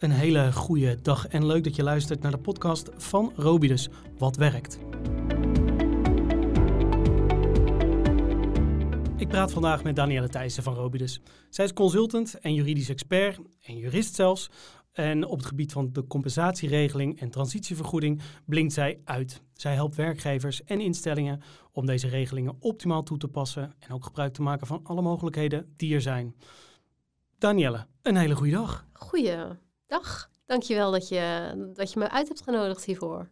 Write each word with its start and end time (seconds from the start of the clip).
Een 0.00 0.10
hele 0.10 0.52
goede 0.52 1.02
dag 1.02 1.26
en 1.26 1.46
leuk 1.46 1.64
dat 1.64 1.76
je 1.76 1.82
luistert 1.82 2.20
naar 2.20 2.30
de 2.30 2.38
podcast 2.38 2.90
van 2.96 3.32
Robidus 3.36 3.88
Wat 4.18 4.36
Werkt. 4.36 4.78
Ik 9.16 9.28
praat 9.28 9.52
vandaag 9.52 9.82
met 9.82 9.96
Danielle 9.96 10.28
Thijssen 10.28 10.62
van 10.62 10.74
Robidus. 10.74 11.20
Zij 11.50 11.64
is 11.64 11.72
consultant 11.72 12.38
en 12.38 12.54
juridisch 12.54 12.88
expert 12.88 13.38
en 13.62 13.76
jurist 13.76 14.14
zelfs. 14.14 14.50
En 14.92 15.26
op 15.26 15.38
het 15.38 15.46
gebied 15.46 15.72
van 15.72 15.92
de 15.92 16.06
compensatieregeling 16.06 17.20
en 17.20 17.30
transitievergoeding 17.30 18.20
blinkt 18.46 18.72
zij 18.72 19.00
uit. 19.04 19.42
Zij 19.52 19.74
helpt 19.74 19.96
werkgevers 19.96 20.64
en 20.64 20.80
instellingen 20.80 21.42
om 21.72 21.86
deze 21.86 22.08
regelingen 22.08 22.56
optimaal 22.58 23.02
toe 23.02 23.18
te 23.18 23.28
passen 23.28 23.74
en 23.78 23.92
ook 23.92 24.04
gebruik 24.04 24.32
te 24.32 24.42
maken 24.42 24.66
van 24.66 24.80
alle 24.82 25.02
mogelijkheden 25.02 25.74
die 25.76 25.94
er 25.94 26.00
zijn. 26.00 26.34
Danielle, 27.38 27.86
een 28.02 28.16
hele 28.16 28.34
goede 28.34 28.52
dag. 28.52 28.86
Goeiedag. 29.90 30.30
Dankjewel 30.46 30.90
dat 30.90 31.08
je, 31.08 31.52
dat 31.74 31.92
je 31.92 31.98
me 31.98 32.10
uit 32.10 32.28
hebt 32.28 32.42
genodigd 32.42 32.84
hiervoor. 32.84 33.28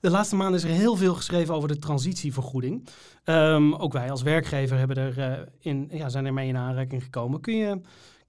De 0.00 0.10
laatste 0.10 0.36
maanden 0.36 0.60
is 0.60 0.64
er 0.64 0.70
heel 0.70 0.96
veel 0.96 1.14
geschreven 1.14 1.54
over 1.54 1.68
de 1.68 1.78
transitievergoeding. 1.78 2.88
Um, 3.24 3.74
ook 3.74 3.92
wij 3.92 4.10
als 4.10 4.22
werkgever 4.22 4.78
hebben 4.78 4.96
er, 4.96 5.18
uh, 5.18 5.46
in, 5.58 5.88
ja, 5.92 6.08
zijn 6.08 6.26
ermee 6.26 6.48
in 6.48 6.56
aanraking 6.56 7.02
gekomen. 7.02 7.40
Kun 7.40 7.56
je, 7.56 7.80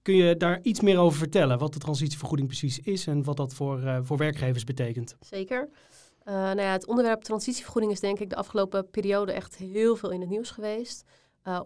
kun 0.02 0.14
je 0.14 0.36
daar 0.36 0.60
iets 0.62 0.80
meer 0.80 0.98
over 0.98 1.18
vertellen? 1.18 1.58
Wat 1.58 1.72
de 1.72 1.78
transitievergoeding 1.78 2.48
precies 2.48 2.80
is 2.80 3.06
en 3.06 3.24
wat 3.24 3.36
dat 3.36 3.54
voor, 3.54 3.80
uh, 3.80 3.98
voor 4.02 4.16
werkgevers 4.16 4.64
betekent? 4.64 5.16
Zeker. 5.20 5.68
Uh, 6.24 6.34
nou 6.34 6.60
ja, 6.60 6.72
het 6.72 6.86
onderwerp 6.86 7.22
transitievergoeding 7.22 7.92
is 7.92 8.00
denk 8.00 8.18
ik 8.18 8.30
de 8.30 8.36
afgelopen 8.36 8.90
periode 8.90 9.32
echt 9.32 9.56
heel 9.56 9.96
veel 9.96 10.10
in 10.10 10.20
het 10.20 10.30
nieuws 10.30 10.50
geweest. 10.50 11.04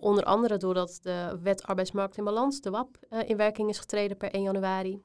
Onder 0.01 0.25
andere 0.25 0.57
doordat 0.57 0.99
de 1.03 1.39
wet 1.43 1.63
arbeidsmarkt 1.63 2.17
in 2.17 2.25
balans, 2.25 2.61
de 2.61 2.71
WAP, 2.71 2.99
in 3.27 3.37
werking 3.37 3.69
is 3.69 3.79
getreden 3.79 4.17
per 4.17 4.31
1 4.31 4.43
januari. 4.43 5.03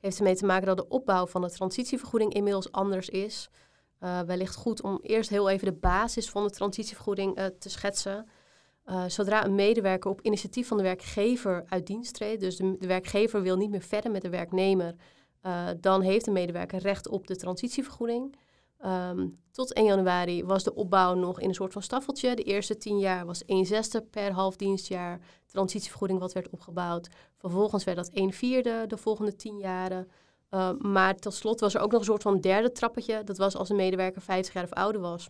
Heeft 0.00 0.18
ermee 0.18 0.36
te 0.36 0.46
maken 0.46 0.66
dat 0.66 0.76
de 0.76 0.88
opbouw 0.88 1.26
van 1.26 1.42
de 1.42 1.50
transitievergoeding 1.50 2.32
inmiddels 2.34 2.72
anders 2.72 3.08
is. 3.08 3.48
Uh, 4.00 4.20
wellicht 4.20 4.54
goed 4.54 4.82
om 4.82 4.98
eerst 5.02 5.30
heel 5.30 5.48
even 5.48 5.66
de 5.66 5.78
basis 5.78 6.30
van 6.30 6.42
de 6.42 6.50
transitievergoeding 6.50 7.40
te 7.58 7.70
schetsen. 7.70 8.28
zodra 9.06 9.44
een 9.44 9.54
medewerker 9.54 10.10
op 10.10 10.20
initiatief 10.22 10.68
van 10.68 10.76
de 10.76 10.82
werkgever 10.82 11.64
uit 11.68 11.86
dienst 11.86 12.14
treedt, 12.14 12.40
dus 12.40 12.56
de, 12.56 12.76
de 12.78 12.86
werkgever 12.86 13.42
wil 13.42 13.56
niet 13.56 13.70
meer 13.70 13.82
verder 13.82 14.10
met 14.10 14.22
de 14.22 14.28
werknemer, 14.28 14.94
dan 15.80 16.00
heeft 16.00 16.24
de 16.24 16.30
medewerker 16.30 16.78
recht 16.78 17.08
op 17.08 17.26
de 17.26 17.36
transitievergoeding. 17.36 18.36
Um, 18.84 19.38
tot 19.52 19.72
1 19.72 19.84
januari 19.84 20.44
was 20.44 20.62
de 20.64 20.74
opbouw 20.74 21.14
nog 21.14 21.40
in 21.40 21.48
een 21.48 21.54
soort 21.54 21.72
van 21.72 21.82
staffeltje. 21.82 22.34
De 22.34 22.42
eerste 22.42 22.76
10 22.76 22.98
jaar 22.98 23.26
was 23.26 23.44
1 23.44 23.66
zesde 23.66 24.00
per 24.00 24.32
half 24.32 24.56
dienstjaar 24.56 25.20
transitievergoeding 25.46 26.20
wat 26.20 26.32
werd 26.32 26.50
opgebouwd. 26.50 27.08
Vervolgens 27.36 27.84
werd 27.84 27.96
dat 27.96 28.08
1 28.08 28.32
vierde 28.32 28.84
de 28.86 28.96
volgende 28.96 29.36
10 29.36 29.58
jaren. 29.58 30.08
Uh, 30.50 30.70
maar 30.78 31.16
tot 31.16 31.34
slot 31.34 31.60
was 31.60 31.74
er 31.74 31.80
ook 31.80 31.90
nog 31.90 32.00
een 32.00 32.06
soort 32.06 32.22
van 32.22 32.40
derde 32.40 32.72
trappetje. 32.72 33.24
Dat 33.24 33.38
was 33.38 33.56
als 33.56 33.68
een 33.68 33.76
medewerker 33.76 34.22
50 34.22 34.54
jaar 34.54 34.64
of 34.64 34.72
ouder 34.72 35.00
was 35.00 35.28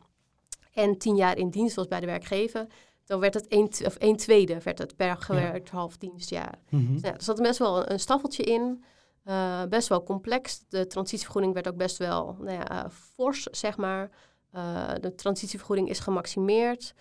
en 0.79 0.99
10 0.99 1.17
jaar 1.17 1.37
in 1.37 1.51
dienst 1.51 1.77
was 1.77 1.89
bij 1.89 2.01
de 2.01 2.07
werkgever. 2.07 2.67
Dan 3.05 3.21
werd 3.21 3.35
het 3.35 3.47
1, 3.47 3.69
of 3.85 3.97
1 3.97 4.17
tweede 4.17 4.61
werd 4.63 4.79
het 4.79 4.97
per 4.97 5.17
gewerkt 5.17 5.69
ja. 5.69 5.77
half 5.77 5.97
dienstjaar. 5.97 6.59
Mm 6.69 6.87
-hmm. 6.87 6.93
dus, 6.93 7.03
ja, 7.03 7.15
er 7.15 7.23
zat 7.23 7.43
best 7.43 7.59
wel 7.59 7.91
een 7.91 8.01
staffeltje 8.01 8.43
in. 8.43 8.85
Uh, 9.29 9.63
best 9.69 9.89
wel 9.89 10.03
complex. 10.03 10.65
De 10.69 10.87
transitievergoeding 10.87 11.55
werd 11.55 11.69
ook 11.69 11.77
best 11.77 11.97
wel 11.97 12.37
nou 12.41 12.59
ja, 12.59 12.91
fors, 12.91 13.43
zeg 13.43 13.77
maar. 13.77 14.11
Uh, 14.55 14.91
de 15.01 15.15
transitievergoeding 15.15 15.89
is 15.89 15.99
gemaximeerd. 15.99 16.95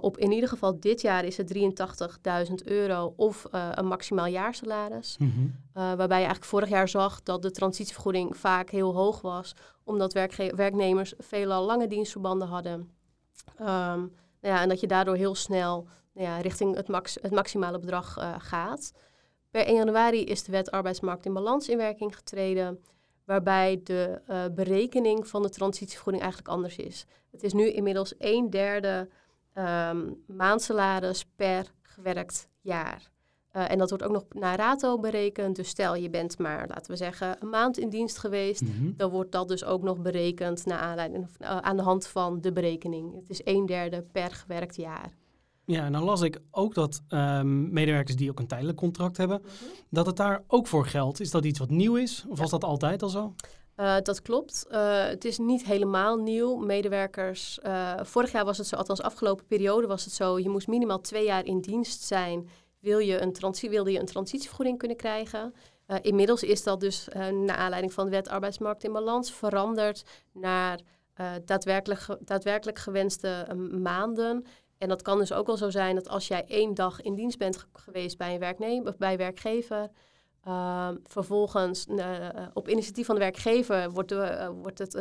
Op 0.00 0.18
in 0.18 0.32
ieder 0.32 0.48
geval 0.48 0.80
dit 0.80 1.00
jaar 1.00 1.24
is 1.24 1.36
het 1.36 1.54
83.000 2.48 2.54
euro 2.64 3.14
of 3.16 3.46
een 3.50 3.86
maximaal 3.86 4.26
jaarsalaris. 4.26 5.16
Mm 5.18 5.32
-hmm. 5.32 5.52
waarbij 5.72 6.06
je 6.06 6.12
eigenlijk 6.12 6.44
vorig 6.44 6.68
jaar 6.68 6.88
zag 6.88 7.22
dat 7.22 7.42
de 7.42 7.50
transitievergoeding 7.50 8.36
vaak 8.36 8.70
heel 8.70 8.94
hoog 8.94 9.20
was, 9.20 9.54
omdat 9.82 10.12
werknemers 10.36 11.14
veelal 11.18 11.64
lange 11.64 11.86
dienstverbanden 11.86 12.48
hadden. 12.48 12.90
Um, 13.60 13.66
nou 13.66 14.54
ja, 14.54 14.60
en 14.60 14.68
dat 14.68 14.80
je 14.80 14.86
daardoor 14.86 15.16
heel 15.16 15.34
snel 15.34 15.88
nou 16.14 16.28
ja, 16.28 16.36
richting 16.38 16.76
het, 16.76 16.88
max 16.88 17.18
het 17.20 17.32
maximale 17.32 17.78
bedrag 17.78 18.16
gaat. 18.38 18.92
Per 19.54 19.66
1 19.66 19.74
januari 19.74 20.24
is 20.24 20.42
de 20.42 20.52
wet 20.52 20.70
arbeidsmarkt 20.70 21.26
in 21.26 21.32
balans 21.32 21.68
in 21.68 21.76
werking 21.76 22.16
getreden, 22.16 22.80
waarbij 23.24 23.80
de 23.84 24.20
uh, 24.30 24.44
berekening 24.54 25.28
van 25.28 25.42
de 25.42 25.50
transitievergoeding 25.50 26.22
eigenlijk 26.22 26.54
anders 26.54 26.76
is. 26.76 27.06
Het 27.30 27.42
is 27.42 27.52
nu 27.52 27.70
inmiddels 27.70 28.14
een 28.18 28.50
derde 28.50 29.08
um, 29.54 30.22
maandsalaris 30.26 31.24
per 31.36 31.72
gewerkt 31.82 32.48
jaar. 32.60 33.10
Uh, 33.56 33.70
en 33.70 33.78
dat 33.78 33.88
wordt 33.88 34.04
ook 34.04 34.12
nog 34.12 34.24
naar 34.28 34.56
rato 34.56 34.98
berekend. 34.98 35.56
Dus 35.56 35.68
stel 35.68 35.94
je 35.94 36.10
bent 36.10 36.38
maar, 36.38 36.68
laten 36.68 36.90
we 36.90 36.96
zeggen, 36.96 37.36
een 37.40 37.50
maand 37.50 37.78
in 37.78 37.88
dienst 37.88 38.18
geweest. 38.18 38.62
Mm 38.62 38.68
-hmm. 38.78 38.94
Dan 38.96 39.10
wordt 39.10 39.32
dat 39.32 39.48
dus 39.48 39.64
ook 39.64 39.82
nog 39.82 39.98
berekend 39.98 40.66
naar 40.66 40.78
aanleiding, 40.78 41.28
uh, 41.40 41.56
aan 41.56 41.76
de 41.76 41.82
hand 41.82 42.06
van 42.06 42.40
de 42.40 42.52
berekening. 42.52 43.14
Het 43.14 43.30
is 43.30 43.40
een 43.44 43.66
derde 43.66 44.02
per 44.12 44.30
gewerkt 44.30 44.76
jaar. 44.76 45.12
Ja, 45.66 45.84
en 45.84 45.92
dan 45.92 46.02
las 46.02 46.20
ik 46.20 46.40
ook 46.50 46.74
dat 46.74 47.02
um, 47.08 47.72
medewerkers 47.72 48.16
die 48.16 48.30
ook 48.30 48.38
een 48.38 48.46
tijdelijk 48.46 48.78
contract 48.78 49.16
hebben, 49.16 49.40
mm 49.42 49.48
-hmm. 49.58 49.68
dat 49.90 50.06
het 50.06 50.16
daar 50.16 50.42
ook 50.46 50.66
voor 50.66 50.86
geldt. 50.86 51.20
Is 51.20 51.30
dat 51.30 51.44
iets 51.44 51.58
wat 51.58 51.70
nieuw 51.70 51.96
is? 51.96 52.24
Of 52.28 52.36
ja. 52.36 52.42
was 52.42 52.50
dat 52.50 52.64
altijd 52.64 53.02
al 53.02 53.08
zo? 53.08 53.34
Uh, 53.76 53.96
dat 54.02 54.22
klopt. 54.22 54.66
Uh, 54.70 55.04
het 55.04 55.24
is 55.24 55.38
niet 55.38 55.64
helemaal 55.64 56.16
nieuw. 56.16 56.56
Medewerkers, 56.56 57.58
uh, 57.66 57.92
vorig 58.02 58.32
jaar 58.32 58.44
was 58.44 58.58
het 58.58 58.66
zo, 58.66 58.76
althans 58.76 59.02
afgelopen 59.02 59.46
periode 59.46 59.86
was 59.86 60.04
het 60.04 60.14
zo, 60.14 60.38
je 60.38 60.48
moest 60.48 60.66
minimaal 60.68 61.00
twee 61.00 61.24
jaar 61.24 61.44
in 61.44 61.60
dienst 61.60 62.02
zijn. 62.02 62.48
Wil 62.80 62.98
je 62.98 63.20
een, 63.20 63.32
transi 63.32 63.68
wilde 63.68 63.92
je 63.92 63.98
een 63.98 64.06
transitievergoeding 64.06 64.78
kunnen 64.78 64.96
krijgen? 64.96 65.54
inmiddels 66.02 66.42
is 66.42 66.62
dat 66.62 66.80
dus 66.80 67.08
naar 67.30 67.56
aanleiding 67.56 67.92
van 67.92 68.04
de 68.04 68.10
wet 68.10 68.28
arbeidsmarkt 68.28 68.84
in 68.84 68.92
balans 68.92 69.32
veranderd 69.32 70.04
naar 70.32 70.80
daadwerkelijk, 71.44 72.06
daadwerkelijk 72.20 72.78
gewenste 72.78 73.46
maanden. 73.82 74.44
En 74.84 74.90
dat 74.90 75.02
kan 75.02 75.18
dus 75.18 75.32
ook 75.32 75.46
wel 75.46 75.56
zo 75.56 75.70
zijn 75.70 75.94
dat 75.94 76.08
als 76.08 76.28
jij 76.28 76.44
één 76.46 76.74
dag 76.74 77.00
in 77.00 77.14
dienst 77.14 77.38
bent 77.38 77.66
geweest 77.72 78.18
bij 78.18 78.32
een 78.32 78.38
werknemer 78.38 78.88
of 78.88 78.96
bij 78.96 79.16
werkgever, 79.16 79.90
uh, 80.48 80.88
vervolgens 81.02 81.86
uh, 81.88 82.28
op 82.52 82.68
initiatief 82.68 83.06
van 83.06 83.14
de 83.14 83.20
werkgever 83.20 83.90
wordt, 83.90 84.12
uh, 84.12 84.48
wordt 84.62 84.78
het, 84.78 84.94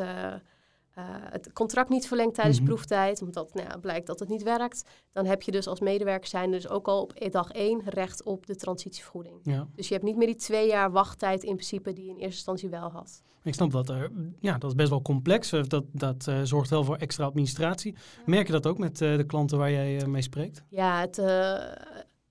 het 1.30 1.54
contract 1.54 1.90
niet 1.90 2.08
verlengd 2.08 2.36
tijdens 2.36 2.59
mm 2.59 2.66
-hmm. 2.66 2.74
proeftijd, 2.74 3.22
omdat 3.22 3.54
nou 3.54 3.68
ja, 3.68 3.78
blijkt 3.78 4.08
dat 4.08 4.20
het 4.20 4.30
niet 4.30 4.44
werkt. 4.44 4.90
Dan 5.12 5.26
heb 5.26 5.42
je 5.42 5.52
dus 5.52 5.68
als 5.68 5.80
medewerker 5.80 6.30
zijn 6.30 6.52
dus 6.52 6.70
ook 6.70 6.88
al 6.88 7.02
op 7.02 7.31
dag 7.31 7.52
één 7.52 7.81
recht 7.86 8.24
op 8.24 8.46
de 8.46 8.56
transitievergoeding. 8.56 9.40
Ja. 9.44 9.68
Dus 9.76 9.88
je 9.88 9.94
hebt 9.94 10.06
niet 10.06 10.16
meer 10.16 10.28
die 10.28 10.36
twee 10.36 10.68
jaar 10.68 10.92
wachttijd 10.92 11.44
in 11.44 11.56
principe 11.56 11.94
die 11.94 12.04
je 12.04 12.09
in 12.09 12.16
eerste 12.16 12.36
instantie 12.36 12.70
wel 12.70 12.90
had. 12.90 13.22
Ik 13.44 13.54
snap 13.54 13.72
dat 13.72 13.90
er, 13.90 14.12
ja, 14.40 14.58
dat 14.58 14.70
is 14.70 14.76
best 14.76 14.90
wel 14.90 15.02
complex. 15.02 15.50
Dat, 15.50 15.86
dat 15.92 16.28
uh, 16.30 16.42
zorgt 16.44 16.70
wel 16.70 16.84
voor 16.84 16.96
extra 16.96 17.25
administratie. 17.25 17.96
Merk 18.25 18.46
je 18.46 18.54
dat 18.54 18.68
ook 18.68 18.78
met 18.78 19.02
uh, 19.02 19.18
de 19.18 19.25
klanten 19.25 19.58
waar 19.58 19.72
jij 19.72 20.08
mee 20.08 20.22
spreekt? 20.22 20.64
Ja, 20.70 21.00
het, 21.00 21.22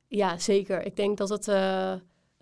ja, 0.08 0.38
zeker. 0.38 0.82
Ik 0.82 0.96
denk 0.96 1.18
dat 1.18 1.28
het, 1.28 1.46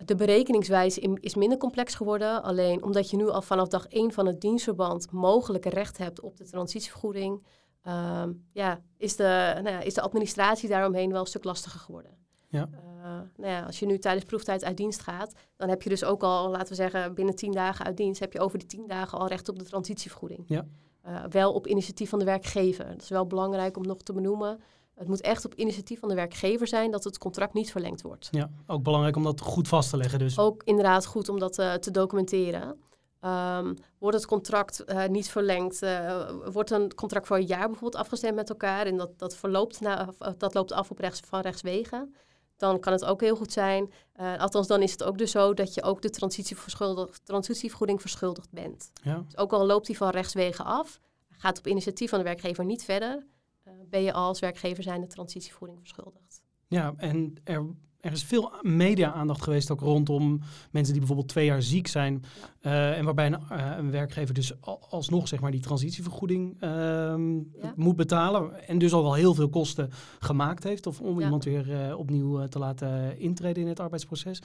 de 0.05 0.15
berekeningswijze 0.15 1.17
is 1.19 1.35
minder 1.35 1.57
complex 1.57 1.95
geworden. 1.95 2.43
Alleen 2.43 2.83
omdat 2.83 3.09
je 3.09 3.17
nu 3.17 3.29
al 3.29 3.41
vanaf 3.41 3.67
dag 3.67 3.87
één 3.87 4.11
van 4.11 4.25
het 4.25 4.41
dienstverband 4.41 5.11
mogelijk 5.11 5.65
recht 5.65 5.97
hebt 5.97 6.19
op 6.19 6.37
de 6.37 6.45
transitievergoeding, 6.45 7.43
um, 7.87 8.47
ja, 8.53 8.81
is, 8.97 9.15
de, 9.15 9.51
nou 9.53 9.69
ja, 9.69 9.79
is 9.79 9.93
de 9.93 10.01
administratie 10.01 10.69
daaromheen 10.69 11.11
wel 11.11 11.21
een 11.21 11.25
stuk 11.27 11.43
lastiger 11.43 11.79
geworden. 11.79 12.11
Ja. 12.49 12.69
Uh, 12.71 13.07
nou 13.35 13.51
ja, 13.51 13.63
als 13.63 13.79
je 13.79 13.85
nu 13.85 13.97
tijdens 13.97 14.25
proeftijd 14.25 14.63
uit 14.63 14.77
dienst 14.77 15.01
gaat, 15.01 15.33
dan 15.55 15.69
heb 15.69 15.81
je 15.81 15.89
dus 15.89 16.03
ook 16.03 16.23
al, 16.23 16.49
laten 16.49 16.67
we 16.67 16.75
zeggen, 16.75 17.13
binnen 17.13 17.35
tien 17.35 17.51
dagen 17.51 17.85
uit 17.85 17.97
dienst, 17.97 18.19
heb 18.19 18.33
je 18.33 18.39
over 18.39 18.59
die 18.59 18.67
tien 18.67 18.87
dagen 18.87 19.17
al 19.17 19.27
recht 19.27 19.49
op 19.49 19.59
de 19.59 19.65
transitievergoeding. 19.65 20.43
Ja. 20.47 20.65
Uh, 21.07 21.23
wel 21.29 21.53
op 21.53 21.67
initiatief 21.67 22.09
van 22.09 22.19
de 22.19 22.25
werkgever. 22.25 22.85
Dat 22.85 23.01
is 23.01 23.09
wel 23.09 23.27
belangrijk 23.27 23.77
om 23.77 23.85
nog 23.85 24.01
te 24.01 24.13
benoemen. 24.13 24.59
Het 25.01 25.09
moet 25.09 25.21
echt 25.21 25.45
op 25.45 25.55
initiatief 25.55 25.99
van 25.99 26.09
de 26.09 26.15
werkgever 26.15 26.67
zijn 26.67 26.91
dat 26.91 27.03
het 27.03 27.17
contract 27.17 27.53
niet 27.53 27.71
verlengd 27.71 28.01
wordt. 28.01 28.27
Ja, 28.31 28.49
ook 28.67 28.83
belangrijk 28.83 29.15
om 29.15 29.23
dat 29.23 29.41
goed 29.41 29.67
vast 29.67 29.89
te 29.89 29.97
leggen 29.97 30.19
dus. 30.19 30.37
Ook 30.37 30.63
inderdaad 30.63 31.05
goed 31.05 31.29
om 31.29 31.39
dat 31.39 31.59
uh, 31.59 31.73
te 31.73 31.91
documenteren. 31.91 32.79
Um, 33.21 33.75
wordt 33.99 34.17
het 34.17 34.25
contract 34.25 34.83
uh, 34.87 35.05
niet 35.05 35.29
verlengd, 35.29 35.83
uh, 35.83 36.29
wordt 36.51 36.71
een 36.71 36.93
contract 36.95 37.27
voor 37.27 37.37
een 37.37 37.45
jaar 37.45 37.67
bijvoorbeeld 37.67 37.95
afgestemd 37.95 38.35
met 38.35 38.49
elkaar 38.49 38.85
en 38.85 38.97
dat, 38.97 39.19
dat, 39.19 39.35
verloopt 39.35 39.79
na, 39.79 40.09
dat 40.37 40.53
loopt 40.53 40.71
af 40.71 40.91
op 40.91 40.99
rechts, 40.99 41.19
van 41.25 41.41
rechtswegen, 41.41 42.15
dan 42.57 42.79
kan 42.79 42.93
het 42.93 43.05
ook 43.05 43.21
heel 43.21 43.35
goed 43.35 43.51
zijn. 43.51 43.91
Althans, 44.37 44.67
dan 44.67 44.81
is 44.81 44.91
het 44.91 45.03
ook 45.03 45.17
dus 45.17 45.31
zo 45.31 45.53
dat 45.53 45.73
je 45.73 45.83
ook 45.83 46.01
de 46.01 46.09
transitievergoeding 47.23 48.01
verschuldigd 48.01 48.51
bent. 48.51 48.91
Ja. 49.03 49.23
Dus 49.25 49.37
ook 49.37 49.53
al 49.53 49.65
loopt 49.65 49.87
die 49.87 49.97
van 49.97 50.09
rechtswegen 50.09 50.65
af, 50.65 50.99
gaat 51.29 51.57
op 51.57 51.67
initiatief 51.67 52.09
van 52.09 52.19
de 52.19 52.25
werkgever 52.25 52.65
niet 52.65 52.83
verder, 52.83 53.25
ben 53.91 54.01
je 54.01 54.13
als 54.13 54.39
werkgever 54.39 54.83
zijn 54.83 55.01
de 55.01 55.07
transitievergoeding 55.07 55.79
verschuldigd. 55.79 56.41
Ja, 56.67 56.93
en 56.97 57.33
er 57.43 57.75
er 58.01 58.11
is 58.11 58.23
veel 58.23 58.51
media-aandacht 58.61 59.41
geweest 59.41 59.71
ook 59.71 59.79
rondom 59.79 60.41
mensen 60.71 60.91
die 60.91 60.99
bijvoorbeeld 60.99 61.29
twee 61.29 61.45
jaar 61.45 61.61
ziek 61.61 61.87
zijn. 61.87 62.23
Uh, 62.61 62.97
en 62.97 63.05
waarbij 63.05 63.25
een, 63.25 63.39
uh, 63.51 63.75
een, 63.77 63.91
werkgever 63.91 64.33
dus 64.33 64.61
alsnog 64.89 65.27
zeg 65.27 65.39
maar, 65.39 65.51
die 65.51 65.59
transitievergoeding 65.59 66.53
uh, 66.53 66.69
ja. 67.61 67.73
moet 67.75 67.95
betalen. 67.95 68.67
En 68.67 68.77
dus 68.77 68.93
al 68.93 69.03
wel 69.03 69.13
heel 69.13 69.33
veel 69.33 69.49
kosten 69.49 69.89
gemaakt 70.19 70.63
heeft. 70.63 70.87
Of 70.87 71.01
om 71.01 71.19
ja. 71.19 71.23
iemand 71.23 71.43
weer 71.43 71.89
uh, 71.89 71.97
opnieuw 71.97 72.47
te 72.47 72.59
laten 72.59 73.19
intreden 73.19 73.63
in 73.63 73.69
het 73.69 73.79
arbeidsproces. 73.79 74.41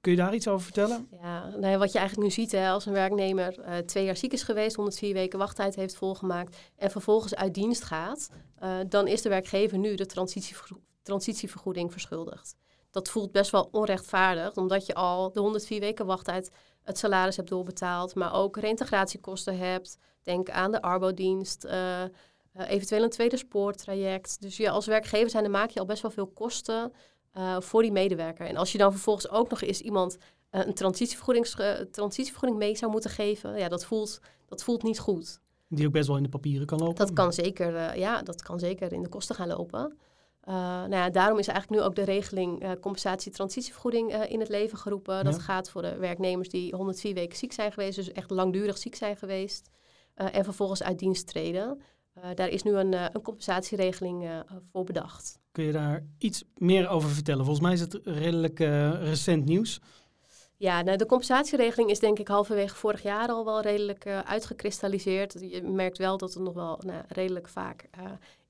kun 0.00 0.12
je 0.12 0.16
daar 0.16 0.34
iets 0.34 0.48
over 0.48 0.64
vertellen? 0.64 1.08
Ja, 1.22 1.48
nou 1.60 1.78
wat 1.78 1.92
je 1.92 1.98
eigenlijk 1.98 2.28
nu 2.28 2.34
ziet 2.34 2.52
hè, 2.52 2.68
als 2.68 2.86
een 2.86 2.92
werknemer 2.92 3.54
twee 3.86 4.04
jaar 4.04 4.16
ziek 4.16 4.32
is 4.32 4.42
geweest, 4.42 4.76
104 4.76 5.14
weken 5.14 5.38
wachttijd 5.38 5.74
heeft 5.74 5.96
volgemaakt 5.96 6.56
en 6.76 6.90
vervolgens 6.90 7.34
uit 7.34 7.54
dienst 7.54 7.84
gaat. 7.84 8.30
dan 8.88 9.06
is 9.06 9.22
de 9.22 9.28
werkgever 9.28 9.78
nu 9.78 9.94
de 9.94 10.06
transitievergoeding 10.06 10.92
transitievergoeding 11.04 11.92
verschuldigd. 11.92 12.56
Dat 12.90 13.08
voelt 13.08 13.32
best 13.32 13.50
wel 13.50 13.68
onrechtvaardig, 13.72 14.56
omdat 14.56 14.86
je 14.86 14.94
al 14.94 15.32
de 15.32 15.40
104 15.40 15.80
weken 15.80 16.06
wachttijd 16.06 16.50
het 16.82 16.98
salaris 16.98 17.36
hebt 17.36 17.48
doorbetaald, 17.48 18.14
maar 18.14 18.34
ook 18.34 18.56
reintegratiekosten 18.56 19.58
hebt. 19.58 19.98
Denk 20.22 20.50
aan 20.50 20.70
de 20.70 20.82
arbodienst, 20.82 21.64
uh, 21.64 22.02
eventueel 22.52 23.02
een 23.02 23.10
tweede 23.10 23.36
spoortraject. 23.36 24.40
Dus 24.40 24.56
je 24.56 24.70
als 24.70 24.86
werkgever 24.86 25.30
zijn, 25.30 25.42
dan 25.42 25.52
maak 25.52 25.70
je 25.70 25.80
al 25.80 25.86
best 25.86 26.02
wel 26.02 26.10
veel 26.10 26.26
kosten 26.26 26.92
uh, 27.36 27.60
voor 27.60 27.82
die 27.82 27.92
medewerker. 27.92 28.46
En 28.46 28.56
als 28.56 28.72
je 28.72 28.78
dan 28.78 28.92
vervolgens 28.92 29.30
ook 29.30 29.50
nog 29.50 29.62
eens 29.62 29.80
iemand 29.80 30.16
een 30.50 30.74
transitievergoeding, 30.74 31.46
transitievergoeding 31.90 32.58
mee 32.58 32.76
zou 32.76 32.90
moeten 32.90 33.10
geven, 33.10 33.58
ja, 33.58 33.68
dat 33.68 33.84
voelt, 33.84 34.20
dat 34.46 34.62
voelt 34.64 34.82
niet 34.82 34.98
goed. 34.98 35.40
Die 35.68 35.86
ook 35.86 35.92
best 35.92 36.06
wel 36.06 36.16
in 36.16 36.22
de 36.22 36.28
papieren 36.28 36.66
kan 36.66 36.78
lopen. 36.78 36.94
Dat 36.94 37.12
kan 37.12 37.32
zeker, 37.32 37.98
ja, 37.98 38.22
dat 38.22 38.42
kan 38.42 38.58
zeker 38.58 38.92
in 38.92 39.02
de 39.02 39.08
kosten 39.08 39.34
gaan 39.34 39.48
lopen. 39.48 39.98
Uh, 40.48 40.54
nou 40.54 40.94
ja, 40.94 41.10
daarom 41.10 41.38
is 41.38 41.48
eigenlijk 41.48 41.80
nu 41.80 41.86
ook 41.86 41.94
de 41.94 42.04
regeling 42.04 42.62
uh, 42.62 42.70
compensatie-transitievergoeding 42.80 44.14
uh, 44.14 44.30
in 44.30 44.40
het 44.40 44.48
leven 44.48 44.78
geroepen. 44.78 45.24
Dat 45.24 45.38
gaat 45.38 45.70
voor 45.70 45.82
de 45.82 45.96
werknemers 45.96 46.48
die 46.48 46.74
104 46.74 47.14
weken 47.14 47.36
ziek 47.36 47.52
zijn 47.52 47.72
geweest, 47.72 47.96
dus 47.96 48.12
echt 48.12 48.30
langdurig 48.30 48.78
ziek 48.78 48.94
zijn 48.94 49.16
geweest. 49.16 49.68
en 50.14 50.44
vervolgens 50.44 50.82
uit 50.82 50.98
dienst 50.98 51.26
treden. 51.26 51.80
daar 52.34 52.48
is 52.48 52.62
nu 52.62 52.72
een, 52.72 52.92
een 52.92 53.22
compensatieregeling 53.22 54.44
voor 54.72 54.84
bedacht. 54.84 55.38
Kun 55.52 55.64
je 55.64 55.72
daar 55.72 56.04
iets 56.18 56.44
meer 56.56 56.88
over 56.88 57.08
vertellen? 57.08 57.44
Volgens 57.44 57.64
mij 57.64 57.74
is 57.74 57.80
het 57.80 58.00
redelijk 58.04 58.58
recent 58.98 59.44
nieuws. 59.44 59.80
Ja, 60.56 60.82
nou, 60.82 60.96
de 60.96 61.06
compensatieregeling 61.06 61.90
is 61.90 61.98
denk 61.98 62.18
ik 62.18 62.28
halverwege 62.28 62.74
vorig 62.74 63.02
jaar 63.02 63.28
al 63.28 63.44
wel 63.44 63.60
redelijk 63.60 64.06
uitgekristalliseerd. 64.06 65.36
Je 65.40 65.62
merkt 65.62 65.98
wel 65.98 66.16
dat 66.16 66.34
er 66.34 66.42
nog 66.42 66.54
wel 66.54 66.80
nou, 66.86 67.02
redelijk 67.08 67.48
vaak 67.48 67.88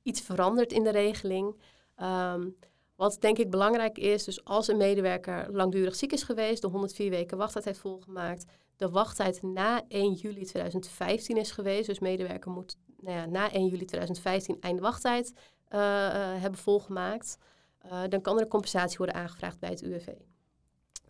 iets 0.03 0.21
verandert 0.21 0.73
in 0.73 0.85
de 0.85 0.91
regeling. 0.91 1.55
Um, 2.03 2.57
wat 2.97 3.21
denk 3.21 3.39
ik 3.39 3.51
belangrijk 3.51 3.99
is, 3.99 4.25
dus 4.25 4.45
als 4.45 4.69
een 4.69 4.77
medewerker 4.77 5.47
langdurig 5.53 5.95
ziek 5.95 6.13
is 6.13 6.23
geweest, 6.23 6.63
de 6.63 6.69
104 6.69 7.11
weken 7.11 7.37
wachttijd 7.37 7.65
heeft 7.65 7.79
volgemaakt, 7.79 8.45
de 8.77 8.91
wachttijd 8.91 9.43
na 9.43 9.83
1 9.89 10.13
juli 10.13 10.45
2015 10.45 11.37
is 11.37 11.51
geweest, 11.51 11.87
dus 11.87 11.99
medewerker 11.99 12.51
moet 12.51 12.77
nou 13.01 13.17
ja, 13.17 13.27
na 13.27 13.53
1 13.53 13.67
juli 13.67 13.85
2015 13.85 14.57
einde 14.61 14.83
wachttijd 14.83 15.33
uh, 15.35 15.81
uh, 15.81 16.41
hebben 16.41 16.61
volgemaakt, 16.61 17.39
uh, 17.87 18.03
dan 18.09 18.21
kan 18.21 18.37
er 18.37 18.43
een 18.43 18.49
compensatie 18.49 18.97
worden 18.97 19.15
aangevraagd 19.15 19.59
bij 19.59 19.71
het 19.71 19.83
UWV. 19.83 20.09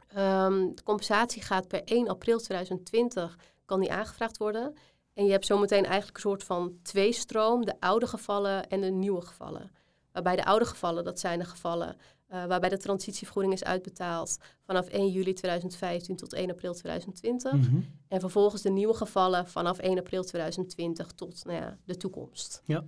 Ehm, 0.09 0.75
de 0.75 0.83
compensatie 0.83 1.43
gaat 1.43 1.69
per 1.69 1.83
1 1.85 2.09
april 2.09 2.39
2020 2.39 3.39
kan 3.65 3.81
die 3.81 3.93
aangevraagd 3.93 4.37
worden. 4.37 4.75
En 5.15 5.25
je 5.25 5.31
hebt 5.31 5.47
zometeen 5.47 5.85
eigenlijk 5.85 6.17
een 6.17 6.31
soort 6.31 6.45
van 6.45 6.79
tweestroom, 6.83 7.65
de 7.65 7.81
oude 7.81 8.07
gevallen 8.07 8.69
en 8.69 8.81
de 8.81 8.91
nieuwe 8.91 9.21
gevallen. 9.21 9.71
Waarbij 10.15 10.37
de 10.37 10.45
oude 10.45 10.65
gevallen, 10.65 11.05
dat 11.05 11.21
zijn 11.21 11.39
de 11.39 11.45
gevallen 11.45 11.97
uh, 12.35 12.45
waarbij 12.45 12.69
de 12.69 12.79
transitievergoeding 12.79 13.55
is 13.55 13.65
uitbetaald 13.65 14.39
vanaf 14.67 14.89
1 14.89 15.11
juli 15.11 15.33
2015 15.33 16.17
tot 16.17 16.33
1 16.33 16.51
april 16.51 16.75
2020. 16.75 17.53
Mhm. 17.53 17.81
En 18.09 18.21
vervolgens 18.21 18.63
de 18.63 18.71
nieuwe 18.71 18.95
gevallen 18.95 19.49
vanaf 19.49 19.79
1 19.79 19.99
april 19.99 20.25
2020 20.25 21.13
tot 21.13 21.45
nou 21.45 21.59
ja, 21.59 21.77
de 21.85 21.97
toekomst. 21.97 22.63
Ja. 22.65 22.85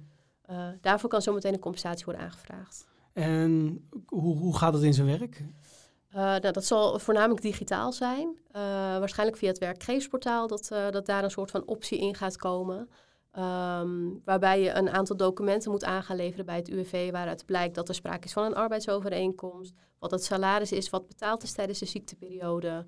Uh, 0.51 0.69
daarvoor 0.81 1.09
kan 1.09 1.23
zometeen 1.23 1.53
een 1.53 1.59
compensatie 1.59 2.05
worden 2.05 2.25
aangevraagd. 2.25 2.87
En 3.13 3.81
hoe, 4.07 4.37
hoe 4.37 4.57
gaat 4.57 4.75
het 4.75 4.83
in 4.83 4.95
zijn 4.95 5.07
werk? 5.07 5.41
Uh, 6.11 6.23
nou, 6.23 6.53
dat 6.53 6.65
zal 6.65 6.99
voornamelijk 6.99 7.43
digitaal 7.43 7.93
zijn. 7.93 8.37
waarschijnlijk 8.99 9.39
via 9.39 9.49
het 9.49 9.59
werkgeversportaal 9.59 10.47
dat, 10.47 10.69
dat 10.69 11.07
daar 11.07 11.25
een 11.25 11.31
soort 11.31 11.51
van 11.51 11.67
optie 11.67 11.99
in 11.99 12.15
gaat 12.15 12.37
komen. 12.37 12.89
Um, 13.39 14.23
waarbij 14.25 14.61
je 14.61 14.71
een 14.71 14.91
aantal 14.91 15.17
documenten 15.17 15.71
moet 15.71 15.85
aangaan 15.85 16.17
leveren 16.17 16.47
bij 16.47 16.57
het 16.57 16.69
UWV, 16.69 17.11
waaruit 17.11 17.47
blijkt 17.47 17.75
dat 17.75 17.89
er 17.89 17.95
sprake 17.95 18.27
is 18.27 18.33
van 18.33 18.45
een 18.45 18.55
arbeidsovereenkomst, 18.55 19.75
wat 19.99 20.11
het 20.11 20.25
salaris 20.25 20.73
is, 20.73 20.91
wat 20.91 21.09
betaald 21.09 21.43
is 21.43 21.53
tijdens 21.53 21.79
de 21.79 21.87
ziekteperiode, 21.87 22.87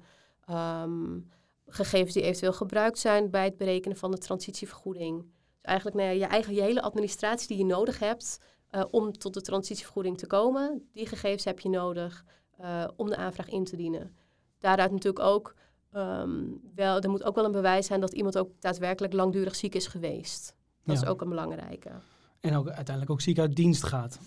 um, 0.50 1.29
gegevens 1.67 2.15
die 2.15 2.23
eventueel 2.23 2.53
gebruikt 2.53 2.99
zijn 2.99 3.31
bij 3.31 3.45
het 3.45 3.56
berekenen 3.56 3.97
van 3.97 4.11
de 4.11 4.19
transitievergoeding. 4.19 5.21
Dus 5.23 5.62
eigenlijk 5.62 5.97
nou 5.97 6.09
ja, 6.09 6.15
je, 6.15 6.25
eigen, 6.25 6.55
je 6.55 6.62
hele 6.62 6.83
administratie 6.83 7.49
die 7.49 7.59
je 7.59 7.65
nodig 7.65 7.99
hebt 7.99 8.41
uh, 8.71 8.85
om 8.91 9.12
tot 9.12 9.35
de 9.35 9.41
transitievergoeding 9.41 10.19
te 10.19 10.27
komen, 10.27 10.89
die 10.93 11.06
gegevens 11.06 11.44
heb 11.44 11.61
je 11.61 11.69
nodig 11.69 12.25
uh, 12.61 12.85
om 12.97 13.09
de 13.09 13.17
aanvraag 13.17 13.49
in 13.49 13.65
te 13.65 13.77
dienen. 13.77 14.17
Daaruit 14.59 14.91
natuurlijk 14.91 15.25
ook 15.25 15.55
um, 15.93 16.61
wel, 16.75 17.00
er 17.00 17.11
moet 17.11 17.25
ook 17.25 17.35
wel 17.35 17.44
een 17.44 17.52
bewijs 17.52 17.87
zijn 17.87 18.00
dat 18.00 18.12
iemand 18.12 18.38
ook 18.38 18.50
daadwerkelijk 18.58 19.12
langdurig 19.12 19.56
ziek 19.56 19.75
is 19.75 19.87
geweest. 19.87 20.55
Dat 20.85 20.96
is 20.96 21.06
ook 21.06 21.20
een 21.20 21.29
belangrijke. 21.29 21.90
En 22.40 22.56
ook 22.56 22.67
uiteindelijk 22.67 23.11
ook 23.11 23.20
ziek 23.20 23.38
uit 23.38 23.56
dienst 23.56 23.85
gaat. 23.85 24.19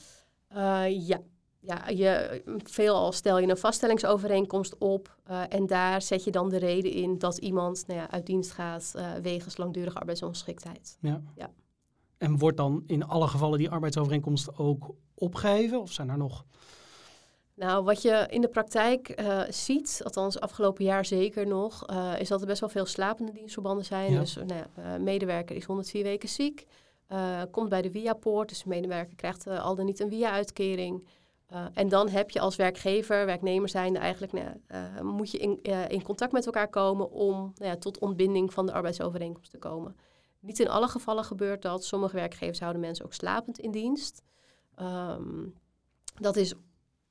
Uh, 0.55 1.07
ja. 1.07 1.21
Ja, 1.63 1.87
je, 1.87 2.41
veelal 2.63 3.11
stel 3.11 3.39
je 3.39 3.47
een 3.47 3.57
vaststellingsovereenkomst 3.57 4.77
op 4.77 5.17
uh, 5.29 5.41
en 5.49 5.67
daar 5.67 6.01
zet 6.01 6.23
je 6.23 6.31
dan 6.31 6.49
de 6.49 6.57
reden 6.57 6.91
in 6.91 7.17
dat 7.17 7.37
iemand 7.37 7.87
nou 7.87 7.99
ja, 7.99 8.11
uit 8.11 8.25
dienst 8.25 8.51
gaat 8.51 8.93
uh, 8.95 9.13
wegens 9.13 9.57
langdurige 9.57 9.97
arbeidsongeschiktheid. 9.97 10.97
Ja. 11.01 11.21
ja. 11.35 11.51
En 12.17 12.37
wordt 12.37 12.57
dan 12.57 12.83
in 12.85 13.05
alle 13.05 13.27
gevallen 13.27 13.57
die 13.57 13.69
arbeidsovereenkomst 13.69 14.57
ook 14.57 14.95
opgeheven 15.13 15.81
of 15.81 15.91
zijn 15.91 16.09
er 16.09 16.17
nog 16.17 16.45
nou, 17.61 17.83
wat 17.83 18.01
je 18.01 18.25
in 18.29 18.41
de 18.41 18.47
praktijk 18.47 19.21
uh, 19.21 19.41
ziet, 19.49 20.01
althans 20.03 20.39
afgelopen 20.39 20.83
jaar 20.83 21.05
zeker 21.05 21.47
nog, 21.47 21.89
uh, 21.89 22.19
is 22.19 22.27
dat 22.27 22.41
er 22.41 22.47
best 22.47 22.59
wel 22.59 22.69
veel 22.69 22.85
slapende 22.85 23.31
dienstverbanden 23.31 23.85
zijn. 23.85 24.13
Dus 24.13 24.35
nou 24.35 24.53
ja, 24.53 24.67
uh, 24.77 24.99
medewerker 24.99 25.55
is 25.55 25.63
104 25.63 26.03
weken 26.03 26.29
ziek, 26.29 26.65
komt 27.51 27.69
bij 27.69 27.81
de 27.81 27.91
via-poort, 27.91 28.49
dus 28.49 28.63
de 28.63 28.69
medewerker 28.69 29.15
krijgt 29.15 29.47
al 29.47 29.75
dan 29.75 29.85
niet 29.85 29.99
een 29.99 30.09
via-uitkering. 30.09 31.07
en 31.73 31.89
dan 31.89 32.09
heb 32.09 32.29
je 32.29 32.39
als 32.39 32.55
werkgever, 32.55 33.25
werknemer 33.25 33.69
zijnde 33.69 33.99
eigenlijk, 33.99 34.31
nou, 34.33 35.03
moet 35.03 35.31
je 35.31 35.37
in, 35.37 35.61
in, 35.87 36.03
contact 36.03 36.31
met 36.31 36.45
elkaar 36.45 36.69
komen 36.69 37.11
om 37.11 37.35
nou 37.55 37.71
ja, 37.71 37.77
tot 37.77 37.99
ontbinding 37.99 38.53
van 38.53 38.65
de 38.65 38.73
arbeidsovereenkomst 38.73 39.51
te 39.51 39.57
komen. 39.57 39.95
Niet 40.39 40.59
in 40.59 40.69
alle 40.69 40.87
gevallen 40.87 41.23
gebeurt 41.23 41.61
dat. 41.61 41.85
Sommige 41.85 42.15
werkgevers 42.15 42.59
houden 42.59 42.81
mensen 42.81 43.05
ook 43.05 43.13
slapend 43.13 43.59
in 43.59 43.71
dienst. 43.71 44.23
Um, 44.81 45.53
dat 46.19 46.35
is 46.35 46.53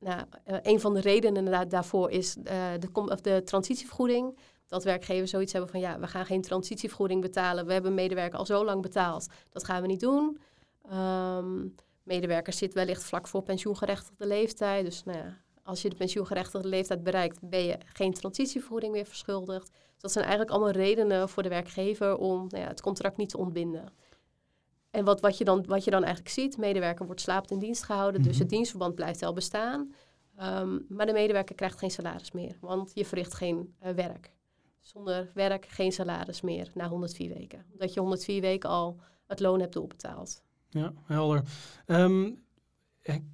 nou, 0.00 0.20
uh, 0.46 0.56
een 0.62 0.80
van 0.80 0.94
de 0.94 1.00
redenen 1.00 1.68
daarvoor 1.68 2.10
is 2.10 2.36
uh, 2.36 2.44
de, 2.78 2.88
of 2.92 3.20
de 3.20 3.42
transitievergoeding. 3.44 4.38
Dat 4.66 4.84
werkgevers 4.84 5.30
zoiets 5.30 5.52
hebben 5.52 5.70
van 5.70 5.80
ja, 5.80 5.98
we 5.98 6.06
gaan 6.06 6.26
geen 6.26 6.42
transitievergoeding 6.42 7.20
betalen. 7.20 7.66
We 7.66 7.72
hebben 7.72 7.94
medewerker 7.94 8.38
al 8.38 8.46
zo 8.46 8.64
lang 8.64 8.82
betaald. 8.82 9.26
Dat 9.50 9.64
gaan 9.64 9.82
we 9.82 9.86
niet 9.86 10.00
doen. 10.00 10.38
Um, 10.92 11.74
medewerker 12.02 12.52
zit 12.52 12.74
wellicht 12.74 13.04
vlak 13.04 13.28
voor 13.28 13.42
pensioengerechtigde 13.42 14.26
leeftijd. 14.26 14.84
Dus 14.84 15.04
nou 15.04 15.18
ja, 15.18 15.36
als 15.62 15.82
je 15.82 15.88
de 15.88 15.96
pensioengerechtigde 15.96 16.68
leeftijd 16.68 17.02
bereikt, 17.02 17.38
ben 17.42 17.64
je 17.64 17.78
geen 17.84 18.12
transitievergoeding 18.12 18.92
meer 18.92 19.06
verschuldigd. 19.06 19.70
Dus 19.70 20.00
dat 20.00 20.12
zijn 20.12 20.24
eigenlijk 20.24 20.54
allemaal 20.54 20.72
redenen 20.72 21.28
voor 21.28 21.42
de 21.42 21.48
werkgever 21.48 22.16
om 22.16 22.46
nou 22.48 22.62
ja, 22.62 22.68
het 22.68 22.80
contract 22.80 23.16
niet 23.16 23.28
te 23.28 23.38
ontbinden. 23.38 23.92
En 24.90 25.04
wat, 25.04 25.20
wat, 25.20 25.38
je 25.38 25.44
dan, 25.44 25.64
wat 25.66 25.84
je 25.84 25.90
dan 25.90 26.04
eigenlijk 26.04 26.34
ziet, 26.34 26.56
medewerker 26.56 27.06
wordt 27.06 27.20
slaapt 27.20 27.50
in 27.50 27.58
dienst 27.58 27.82
gehouden, 27.82 28.22
dus 28.22 28.32
mhm. 28.32 28.40
het 28.40 28.50
dienstverband 28.50 28.94
blijft 28.94 29.20
wel 29.20 29.32
bestaan. 29.32 29.92
Ehm, 30.36 30.78
maar 30.88 31.06
de 31.06 31.12
medewerker 31.12 31.54
krijgt 31.54 31.78
geen 31.78 31.90
salaris 31.90 32.32
meer, 32.32 32.56
want 32.60 32.90
je 32.94 33.04
verricht 33.04 33.34
geen 33.34 33.74
uh, 33.84 33.90
werk. 33.90 34.32
Zonder 34.80 35.30
werk 35.34 35.66
geen 35.66 35.92
salaris 35.92 36.40
meer 36.40 36.70
na 36.74 36.88
104 36.88 37.34
weken. 37.34 37.64
Omdat 37.72 37.94
je 37.94 38.00
104 38.00 38.40
weken 38.40 38.68
al 38.68 39.00
het 39.26 39.40
loon 39.40 39.60
hebt 39.60 39.72
doorbetaald. 39.72 40.42
Ja, 40.68 40.92
helder. 41.04 41.42
Um, 41.86 42.42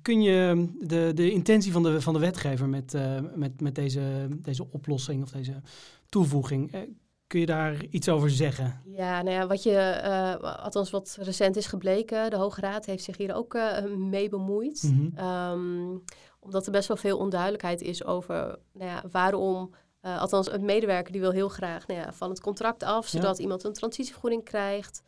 kun 0.02 0.22
je 0.22 0.68
de, 0.78 1.10
de 1.14 1.30
intentie 1.30 1.72
van 1.72 1.82
de, 1.82 2.00
van 2.00 2.14
de 2.14 2.20
wetgever 2.20 2.68
met, 2.68 2.94
uh, 2.94 3.20
met, 3.34 3.60
met 3.60 3.74
deze, 3.74 4.28
deze 4.30 4.70
oplossing 4.70 5.22
of 5.22 5.30
deze 5.30 5.60
toevoeging, 6.08 6.74
uh, 6.74 6.80
Kun 7.26 7.40
je 7.40 7.46
daar 7.46 7.84
iets 7.90 8.08
over 8.08 8.30
zeggen? 8.30 8.82
Ja, 8.84 9.22
nou 9.22 9.36
ja, 9.36 9.46
wat 9.46 9.62
je, 9.62 10.00
uh, 10.42 10.62
althans 10.62 10.90
wat 10.90 11.16
recent 11.20 11.56
is 11.56 11.66
gebleken, 11.66 12.30
de 12.30 12.36
Hoge 12.36 12.60
Raad 12.60 12.86
heeft 12.86 13.04
zich 13.04 13.16
hier 13.16 13.34
ook 13.34 13.54
uh, 13.54 13.84
mee 13.84 14.28
bemoeid. 14.28 14.82
Mhm. 14.82 15.18
Ehm, 15.18 15.96
omdat 16.40 16.66
er 16.66 16.72
best 16.72 16.88
wel 16.88 16.96
veel 16.96 17.18
onduidelijkheid 17.18 17.82
is 17.82 18.04
over 18.04 18.58
nou 18.72 18.90
ja, 18.90 19.02
waarom, 19.10 19.74
uh, 20.02 20.20
althans 20.20 20.52
een 20.52 20.64
medewerker 20.64 21.12
die 21.12 21.20
wil 21.20 21.30
heel 21.30 21.48
graag 21.48 21.86
nou 21.86 22.00
ja, 22.00 22.12
van 22.12 22.30
het 22.30 22.40
contract 22.40 22.82
af, 22.82 23.06
zodat 23.06 23.38
iemand 23.38 23.64
een 23.64 23.72
transitievergoeding 23.72 24.44
krijgt. 24.44 25.02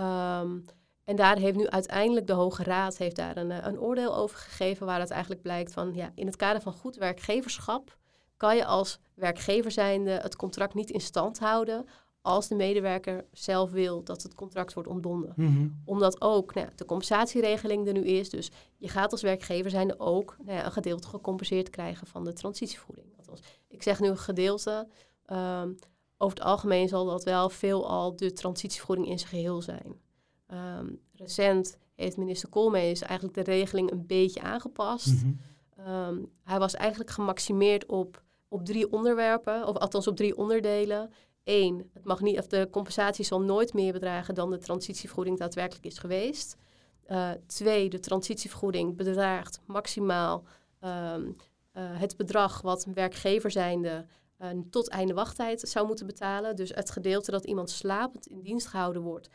Um, 0.00 0.64
En 1.04 1.16
daar 1.16 1.36
heeft 1.36 1.56
nu 1.56 1.68
uiteindelijk 1.68 2.26
de 2.26 2.32
Hoge 2.32 2.62
Raad 2.62 2.96
heeft 2.96 3.16
daar 3.16 3.36
een, 3.36 3.66
een 3.66 3.80
oordeel 3.80 4.16
over 4.16 4.38
gegeven, 4.38 4.86
waar 4.86 5.00
het 5.00 5.10
eigenlijk 5.10 5.42
blijkt 5.42 5.72
van 5.72 5.94
ja, 5.94 6.12
in 6.14 6.26
het 6.26 6.36
kader 6.36 6.62
van 6.62 6.72
goed 6.72 6.96
werkgeverschap 6.96 7.96
kan 8.42 8.56
je 8.56 8.64
als 8.64 8.98
werkgever 9.14 9.70
zijnde 9.70 10.10
het 10.10 10.36
contract 10.36 10.74
niet 10.74 10.90
in 10.90 11.00
stand 11.00 11.38
houden 11.38 11.86
als 12.20 12.48
de 12.48 12.54
medewerker 12.54 13.24
zelf 13.32 13.70
wil 13.70 14.02
dat 14.02 14.22
het 14.22 14.34
contract 14.34 14.72
wordt 14.72 14.88
ontbonden. 14.88 15.32
Mhm. 15.36 15.68
Omdat 15.84 16.20
ook 16.20 16.54
nou 16.54 16.68
de 16.74 16.84
compensatieregeling 16.84 17.86
er 17.86 17.92
nu 17.92 18.04
is. 18.04 18.30
Dus 18.30 18.50
je 18.76 18.88
gaat 18.88 19.12
als 19.12 19.22
werkgever 19.22 19.70
zijnde 19.70 19.98
ook 19.98 20.36
nou 20.44 20.58
ja, 20.58 20.64
een 20.64 20.72
gedeelte 20.72 21.08
gecompenseerd 21.08 21.70
krijgen 21.70 22.06
van 22.06 22.24
de 22.24 22.32
transitievergoeding. 22.32 23.06
Althans, 23.16 23.40
ik 23.68 23.82
zeg 23.82 24.00
nu 24.00 24.08
een 24.08 24.18
gedeelte. 24.18 24.88
Ehm, 25.26 25.72
over 26.18 26.38
het 26.38 26.46
algemeen 26.46 26.88
zal 26.88 27.04
dat 27.04 27.24
wel 27.24 27.48
veelal 27.48 28.16
de 28.16 28.32
transitievergoeding 28.32 29.08
in 29.08 29.18
zijn 29.18 29.30
geheel 29.30 29.62
zijn. 29.62 30.00
Ehm, 30.46 30.86
recent 31.12 31.76
heeft 31.94 32.16
minister 32.16 32.48
Koolmees 32.48 33.02
eigenlijk 33.02 33.34
de 33.34 33.52
regeling 33.52 33.90
een 33.90 34.06
beetje 34.06 34.40
aangepast. 34.40 35.22
Mhm. 35.22 35.32
Ehm, 35.76 36.18
hij 36.44 36.58
was 36.58 36.74
eigenlijk 36.74 37.10
gemaximeerd 37.10 37.86
op, 37.86 38.22
op 38.52 38.64
drie 38.64 38.92
onderwerpen, 38.92 39.66
of 39.66 39.76
althans 39.76 40.06
op 40.06 40.16
drie 40.16 40.36
onderdelen. 40.36 41.10
Eén, 41.44 41.90
het 41.92 42.04
mag 42.04 42.20
niet, 42.20 42.38
of 42.38 42.46
de 42.46 42.68
compensatie 42.70 43.24
zal 43.24 43.40
nooit 43.40 43.72
meer 43.72 43.92
bedragen 43.92 44.34
dan 44.34 44.50
de 44.50 44.58
transitievergoeding 44.58 45.38
daadwerkelijk 45.38 45.86
is 45.86 45.98
geweest. 45.98 46.56
Eh, 47.04 47.30
twee, 47.46 47.90
de 47.90 48.00
transitievergoeding 48.00 48.96
bedraagt 48.96 49.60
maximaal 49.66 50.44
ehm, 50.80 51.30
eh, 51.72 51.82
het 51.84 52.16
bedrag 52.16 52.60
wat 52.60 52.84
een 52.84 52.94
werkgever 52.94 53.50
zijnde 53.50 54.06
eh, 54.36 54.48
tot 54.70 54.88
einde 54.88 55.14
wachttijd 55.14 55.60
zou 55.60 55.86
moeten 55.86 56.06
betalen. 56.06 56.56
Dus 56.56 56.70
het 56.74 56.90
gedeelte 56.90 57.30
dat 57.30 57.44
iemand 57.44 57.70
slapend 57.70 58.26
in 58.26 58.40
dienst 58.40 58.66
gehouden 58.66 59.02
wordt, 59.02 59.28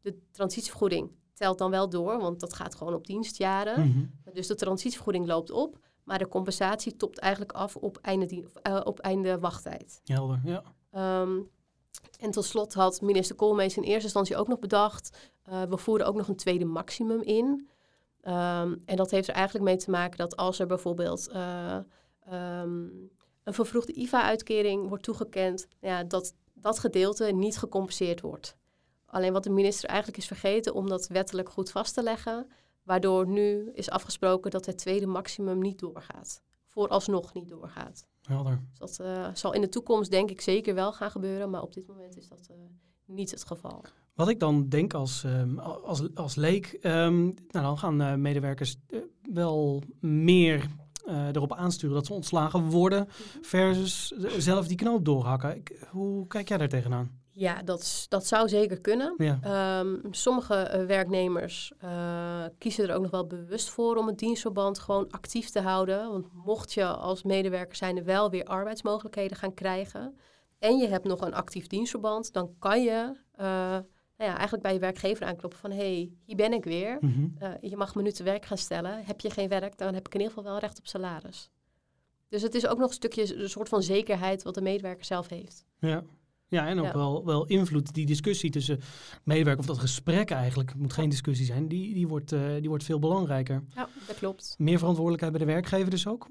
de 0.00 0.18
transitievergoeding 0.30 1.10
telt 1.34 1.58
dan 1.58 1.70
wel 1.70 1.88
door, 1.88 2.18
want 2.18 2.40
dat 2.40 2.54
gaat 2.54 2.74
gewoon 2.74 2.94
op 2.94 3.06
dienstjaren. 3.06 3.88
Mhm. 3.88 4.32
Dus 4.34 4.46
de 4.46 4.54
transitievergoeding 4.54 5.26
loopt 5.26 5.50
op, 5.50 5.78
maar 6.08 6.18
de 6.18 6.28
compensatie 6.28 6.96
topt 6.96 7.18
eigenlijk 7.18 7.52
af 7.52 7.76
op 7.76 7.98
einde, 8.02 8.44
eh, 8.62 8.80
op 8.84 8.98
einde 8.98 9.38
wachttijd. 9.38 10.00
Helder, 10.04 10.40
ja. 10.44 10.62
Ehm, 10.90 11.40
en 12.20 12.30
tot 12.30 12.44
slot 12.44 12.74
had 12.74 13.00
minister 13.00 13.36
Koolmees 13.36 13.76
in 13.76 13.82
eerste 13.82 14.02
instantie 14.02 14.36
ook 14.36 14.48
nog 14.48 14.58
bedacht, 14.58 15.30
eh, 15.42 15.62
we 15.62 15.76
voeren 15.76 16.06
ook 16.06 16.14
nog 16.14 16.28
een 16.28 16.36
tweede 16.36 16.64
maximum 16.64 17.22
in. 17.22 17.68
Ehm, 18.20 18.76
en 18.84 18.96
dat 18.96 19.10
heeft 19.10 19.28
er 19.28 19.34
eigenlijk 19.34 19.64
mee 19.64 19.76
te 19.76 19.90
maken 19.90 20.18
dat 20.18 20.36
als 20.36 20.58
er 20.58 20.66
bijvoorbeeld 20.66 21.28
eh, 21.28 21.78
ehm, 22.20 22.86
een 23.44 23.54
vervroegde 23.54 23.92
IVA-uitkering 23.92 24.88
wordt 24.88 25.04
toegekend, 25.04 25.66
ja, 25.80 26.04
dat 26.04 26.34
dat 26.54 26.78
gedeelte 26.78 27.24
niet 27.24 27.58
gecompenseerd 27.58 28.20
wordt. 28.20 28.56
Alleen 29.06 29.32
wat 29.32 29.42
de 29.44 29.50
minister 29.50 29.88
eigenlijk 29.88 30.18
is 30.18 30.26
vergeten 30.26 30.74
om 30.74 30.88
dat 30.88 31.06
wettelijk 31.06 31.48
goed 31.48 31.70
vast 31.70 31.94
te 31.94 32.02
leggen, 32.02 32.46
waardoor 32.88 33.26
nu 33.28 33.70
is 33.72 33.90
afgesproken 33.90 34.50
dat 34.50 34.66
het 34.66 34.78
tweede 34.78 35.06
maximum 35.06 35.58
niet 35.58 35.78
doorgaat. 35.78 36.42
Vooralsnog 36.66 37.34
niet 37.34 37.48
doorgaat. 37.48 38.06
Helder. 38.22 38.60
Dus 38.70 38.78
dat 38.78 38.98
eh, 39.06 39.28
zal 39.34 39.52
in 39.54 39.60
de 39.60 39.68
toekomst 39.68 40.10
denk 40.10 40.30
ik 40.30 40.40
zeker 40.40 40.74
wel 40.74 40.92
gaan 40.92 41.10
gebeuren, 41.10 41.50
maar 41.50 41.62
op 41.62 41.72
dit 41.74 41.86
moment 41.86 42.16
is 42.16 42.28
dat 42.28 42.46
eh, 42.50 42.56
niet 43.06 43.30
het 43.30 43.44
geval. 43.46 43.84
Wat 44.14 44.28
ik 44.28 44.40
dan 44.40 44.68
denk 44.68 44.94
als, 44.94 45.24
ehm, 45.24 45.58
als, 45.58 46.14
als 46.14 46.34
leek, 46.34 46.66
ehm, 46.66 47.22
nou 47.24 47.34
dan 47.50 47.78
gaan 47.78 48.00
eh, 48.00 48.14
medewerkers 48.14 48.76
wel 49.22 49.82
meer 50.00 50.66
erop 51.32 51.52
aansturen 51.52 51.94
dat 51.96 52.06
ze 52.06 52.12
ontslagen 52.12 52.62
worden 52.70 53.06
versus 53.42 54.12
eh, 54.12 54.30
zelf 54.38 54.66
die 54.66 54.76
knoop 54.76 55.04
doorhakken. 55.04 55.56
Ik- 55.56 55.86
hoe 55.90 56.26
kijk 56.26 56.48
jij 56.48 56.58
daar 56.58 56.68
tegenaan? 56.68 57.20
Ja, 57.38 57.62
dat, 57.62 58.06
dat 58.08 58.26
zou 58.26 58.48
zeker 58.48 58.80
kunnen. 58.80 59.14
Ja. 59.16 59.38
Ehm, 59.42 59.96
sommige 60.10 60.54
eh, 60.54 60.86
werknemers 60.86 61.72
eh, 61.78 62.44
kiezen 62.58 62.88
er 62.88 62.94
ook 62.94 63.02
nog 63.02 63.10
wel 63.10 63.26
bewust 63.26 63.70
voor 63.70 63.96
om 63.96 64.06
het 64.06 64.18
dienstverband 64.18 64.78
gewoon 64.78 65.10
actief 65.10 65.50
te 65.50 65.60
houden. 65.60 66.10
Want 66.10 66.26
mocht 66.32 66.72
je 66.72 66.86
als 66.86 67.22
medewerker 67.22 67.76
zijn 67.76 68.04
wel 68.04 68.30
weer 68.30 68.44
arbeidsmogelijkheden 68.44 69.36
gaan 69.36 69.54
krijgen 69.54 70.18
en 70.58 70.76
je 70.76 70.88
hebt 70.88 71.04
nog 71.04 71.20
een 71.20 71.34
actief 71.34 71.66
dienstverband, 71.66 72.32
dan 72.32 72.54
kan 72.58 72.82
je 72.82 73.12
eh, 73.32 73.46
nou 74.16 74.30
ja, 74.30 74.34
eigenlijk 74.34 74.62
bij 74.62 74.72
je 74.72 74.78
werkgever 74.78 75.26
aankloppen 75.26 75.58
van 75.58 75.70
hé, 75.70 75.76
hey, 75.76 76.12
hier 76.24 76.36
ben 76.36 76.52
ik 76.52 76.64
weer. 76.64 76.96
Mhm. 77.00 77.56
Je 77.60 77.76
mag 77.76 77.94
me 77.94 78.02
nu 78.02 78.10
te 78.10 78.22
werk 78.22 78.44
gaan 78.44 78.58
stellen. 78.58 79.04
Heb 79.04 79.20
je 79.20 79.30
geen 79.30 79.48
werk, 79.48 79.78
dan 79.78 79.94
heb 79.94 80.06
ik 80.06 80.14
in 80.14 80.20
ieder 80.20 80.34
geval 80.34 80.50
wel 80.50 80.60
recht 80.60 80.78
op 80.78 80.86
salaris. 80.86 81.50
Dus 82.28 82.42
het 82.42 82.54
is 82.54 82.66
ook 82.66 82.78
nog 82.78 82.88
een 82.88 82.94
stukje 82.94 83.36
een 83.36 83.50
soort 83.50 83.68
van 83.68 83.82
zekerheid 83.82 84.42
wat 84.42 84.54
de 84.54 84.60
medewerker 84.60 85.04
zelf 85.04 85.28
heeft. 85.28 85.64
Ja. 85.78 86.04
Ja, 86.48 86.66
en 86.66 86.78
ook 86.78 86.84
Ja. 86.84 86.92
Wel, 86.92 87.24
wel 87.24 87.46
invloed. 87.46 87.94
Die 87.94 88.06
discussie 88.06 88.50
tussen 88.50 88.80
medewerker, 89.24 89.60
of 89.60 89.66
dat 89.66 89.78
gesprek 89.78 90.30
eigenlijk, 90.30 90.74
moet 90.74 90.92
geen 90.92 91.08
discussie 91.08 91.46
zijn, 91.46 91.68
die, 91.68 91.94
die, 91.94 92.08
wordt, 92.08 92.32
eh, 92.32 92.54
die 92.60 92.68
wordt 92.68 92.84
veel 92.84 92.98
belangrijker. 92.98 93.64
Ja, 93.74 93.88
dat 94.06 94.16
klopt. 94.16 94.54
Meer 94.58 94.78
verantwoordelijkheid 94.78 95.36
bij 95.36 95.46
de 95.46 95.52
werkgever 95.52 95.90
dus 95.90 96.06
ook? 96.06 96.28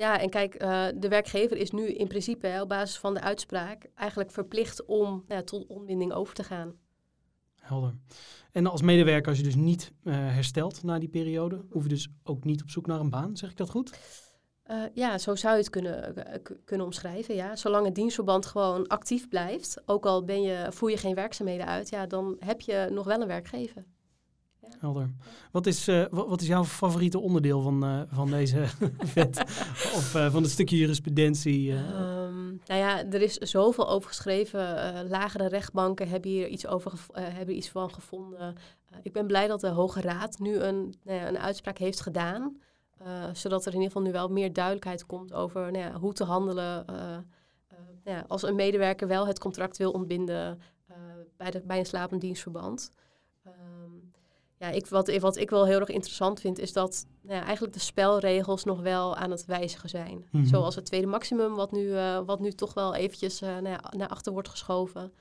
Ja, 0.00 0.20
en 0.20 0.30
kijk, 0.30 0.54
eh, 0.54 0.86
de 0.94 1.08
werkgever 1.08 1.56
is 1.56 1.70
nu 1.70 1.86
in 1.86 2.08
principe 2.08 2.46
hè, 2.46 2.62
op 2.62 2.68
basis 2.68 2.98
van 2.98 3.14
de 3.14 3.20
uitspraak 3.20 3.90
eigenlijk 3.94 4.30
verplicht 4.30 4.84
om 4.84 5.08
nou 5.08 5.22
ja, 5.40 5.42
tot 5.42 5.66
ontbinding 5.66 6.12
over 6.12 6.34
te 6.34 6.44
gaan. 6.44 6.74
Helder. 7.56 7.94
En 8.52 8.66
als 8.66 8.82
medewerker, 8.82 9.28
als 9.28 9.38
je 9.38 9.44
dus 9.44 9.54
niet 9.54 9.92
eh, 10.02 10.14
herstelt 10.14 10.82
na 10.82 10.98
die 10.98 11.08
periode, 11.08 11.64
hoef 11.70 11.82
je 11.82 11.88
dus 11.88 12.08
ook 12.22 12.44
niet 12.44 12.62
op 12.62 12.70
zoek 12.70 12.86
naar 12.86 13.00
een 13.00 13.10
baan, 13.10 13.36
zeg 13.36 13.50
ik 13.50 13.56
dat 13.56 13.70
goed? 13.70 13.98
Eh, 14.70 14.76
ja, 14.94 15.18
zo 15.18 15.34
zou 15.34 15.54
je 15.54 15.60
het 15.60 15.70
kunnen, 15.70 16.16
eh, 16.26 16.40
kunnen 16.64 16.86
omschrijven. 16.86 17.34
Ja. 17.34 17.56
Zolang 17.56 17.84
het 17.84 17.94
dienstverband 17.94 18.46
gewoon 18.46 18.86
actief 18.86 19.28
blijft, 19.28 19.82
ook 19.86 20.06
al 20.06 20.24
ben 20.24 20.42
je, 20.42 20.66
voer 20.70 20.90
je 20.90 20.96
geen 20.96 21.14
werkzaamheden 21.14 21.66
uit, 21.66 21.88
ja, 21.88 22.06
dan 22.06 22.36
heb 22.38 22.60
je 22.60 22.88
nog 22.92 23.04
wel 23.06 23.20
een 23.20 23.26
werkgever. 23.26 23.84
Helder. 24.78 25.10
Wat 25.52 25.66
is, 25.66 25.88
eh, 25.88 26.04
wa- 26.10 26.26
wat 26.26 26.40
is 26.40 26.46
jouw 26.46 26.64
favoriete 26.64 27.18
onderdeel 27.18 27.60
van, 27.60 28.06
van 28.12 28.30
deze 28.30 28.64
wet? 29.14 29.38
of 29.94 30.10
van 30.30 30.42
het 30.42 30.50
stukje 30.50 30.76
jurisprudentie? 30.76 31.72
Ehm, 31.72 32.46
nou 32.46 32.80
ja, 32.80 33.04
er 33.04 33.22
is 33.22 33.34
zoveel 33.36 33.88
over 33.88 34.08
geschreven. 34.08 34.60
Lagere 35.08 35.48
rechtbanken 35.48 36.08
hebben 36.08 36.30
hier 36.30 36.48
iets, 36.48 36.66
over 36.66 36.92
hebben 37.20 37.56
iets 37.56 37.68
van 37.68 37.92
gevonden. 37.94 38.54
Ik 39.02 39.12
ben 39.12 39.26
blij 39.26 39.46
dat 39.46 39.60
de 39.60 39.68
Hoge 39.68 40.00
Raad 40.00 40.38
nu 40.38 40.54
een, 40.56 40.94
nou 41.04 41.18
ja, 41.18 41.28
een 41.28 41.38
uitspraak 41.38 41.78
heeft 41.78 42.00
gedaan. 42.00 42.56
Eh, 43.04 43.24
zodat 43.32 43.66
er 43.66 43.72
in 43.72 43.80
ieder 43.80 43.92
geval 43.92 44.06
nu 44.06 44.12
wel 44.12 44.28
meer 44.28 44.52
duidelijkheid 44.52 45.06
komt 45.06 45.32
over 45.32 45.72
nou 45.72 45.84
ja, 45.84 45.92
hoe 45.92 46.12
te 46.12 46.24
handelen. 46.24 46.86
eh, 46.86 47.14
eh, 47.14 47.22
nou 48.04 48.16
ja, 48.16 48.24
als 48.28 48.42
een 48.42 48.54
medewerker 48.54 49.08
wel 49.08 49.26
het 49.26 49.38
contract 49.38 49.76
wil 49.76 49.90
ontbinden 49.90 50.60
bij, 51.36 51.50
de, 51.50 51.60
bij 51.60 51.78
een 51.78 51.86
slapend 51.86 52.20
dienstverband. 52.20 52.90
Ehm, 53.44 53.90
ja, 54.56 54.68
ik, 54.68 54.86
wat, 54.86 55.16
wat 55.18 55.36
ik 55.36 55.50
wel 55.50 55.66
heel 55.66 55.80
erg 55.80 55.88
interessant 55.88 56.40
vind, 56.40 56.58
is 56.58 56.72
dat 56.72 57.06
nou 57.20 57.38
ja, 57.38 57.44
eigenlijk 57.44 57.74
de 57.74 57.80
spelregels 57.80 58.64
nog 58.64 58.80
wel 58.80 59.16
aan 59.16 59.30
het 59.30 59.44
wijzigen 59.44 59.88
zijn. 59.88 60.26
Mhm. 60.30 60.44
Zoals 60.44 60.74
het 60.74 60.84
tweede 60.84 61.06
maximum, 61.06 61.54
wat 61.54 61.72
nu, 61.72 61.94
wat 62.26 62.40
nu 62.40 62.52
toch 62.52 62.74
wel 62.74 62.94
eventjes 62.94 63.40
eh, 63.40 63.48
nou 63.48 63.68
ja, 63.68 63.80
naar 63.96 64.08
achter 64.08 64.32
wordt 64.32 64.48
geschoven. 64.48 65.12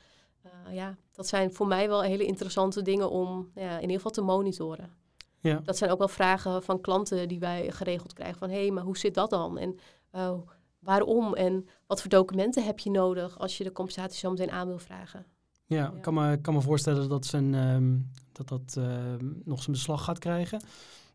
Ja, 0.72 0.98
dat 1.12 1.28
zijn 1.28 1.54
voor 1.54 1.68
mij 1.68 1.88
wel 1.88 2.02
hele 2.02 2.26
interessante 2.26 2.82
dingen 2.82 3.10
om 3.10 3.52
nou 3.54 3.68
ja, 3.68 3.76
in 3.76 3.82
ieder 3.82 3.96
geval 3.96 4.12
te 4.12 4.22
monitoren. 4.22 4.94
Ja. 5.42 5.62
Dat 5.64 5.78
zijn 5.78 5.92
ook 5.92 5.98
wel 5.98 6.08
vragen 6.08 6.64
van 6.64 6.82
klanten 6.82 7.28
die 7.28 7.40
wij 7.40 7.72
geregeld 7.72 8.14
krijgen. 8.14 8.38
Van 8.40 8.50
hé, 8.50 8.62
hey, 8.62 8.72
maar 8.72 8.84
hoe 8.84 8.98
zit 8.98 9.14
dat 9.14 9.30
dan? 9.30 9.58
En 9.58 9.76
eh, 10.12 10.34
waarom? 10.80 11.34
En 11.36 11.66
wat 11.88 12.02
voor 12.02 12.10
documenten 12.10 12.64
heb 12.64 12.80
je 12.80 12.92
nodig 12.92 13.40
als 13.40 13.58
je 13.58 13.64
de 13.64 13.72
compensatie 13.72 14.20
zo 14.20 14.30
meteen 14.30 14.52
aan 14.52 14.68
wil 14.68 14.80
vragen? 14.80 15.26
Ja, 15.66 15.92
ik 15.96 16.02
kan 16.02 16.14
me, 16.14 16.38
kan 16.42 16.54
me 16.54 16.62
voorstellen 16.62 17.10
dat 17.10 17.26
zijn, 17.26 17.54
ehm, 17.56 17.98
dat, 18.32 18.48
dat 18.48 18.76
ehm, 18.78 19.26
nog 19.44 19.60
zijn 19.64 19.72
beslag 19.76 20.04
gaat 20.04 20.20
krijgen 20.20 20.62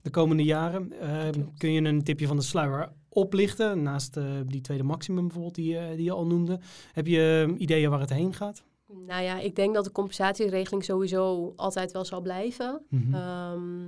de 0.03 0.11
komende 0.11 0.43
jaren. 0.43 1.01
Ehm, 1.01 1.43
kun 1.59 1.73
je 1.73 1.81
een 1.81 2.03
tipje 2.05 2.27
van 2.27 2.37
de 2.37 2.43
sluier 2.43 2.93
oplichten, 3.09 3.83
naast 3.83 4.17
eh, 4.17 4.25
die 4.47 4.61
tweede 4.61 4.83
maximum 4.85 5.23
bijvoorbeeld 5.25 5.55
die, 5.55 5.69
je- 5.75 5.93
die 5.97 6.05
je 6.05 6.13
al 6.13 6.27
noemde? 6.27 6.61
Heb 6.93 7.07
je 7.07 7.55
ideeën 7.59 7.91
waar 7.91 8.01
het 8.01 8.11
heen 8.11 8.35
gaat? 8.35 8.63
Nou 9.07 9.23
ja, 9.23 9.39
ik 9.39 9.57
denk 9.57 9.75
dat 9.75 9.85
de 9.85 9.93
compensatieregeling 9.93 10.85
sowieso 10.85 11.53
altijd 11.57 11.93
wel 11.93 12.05
zal 12.05 12.21
blijven. 12.21 12.81
Ehm, 13.13 13.87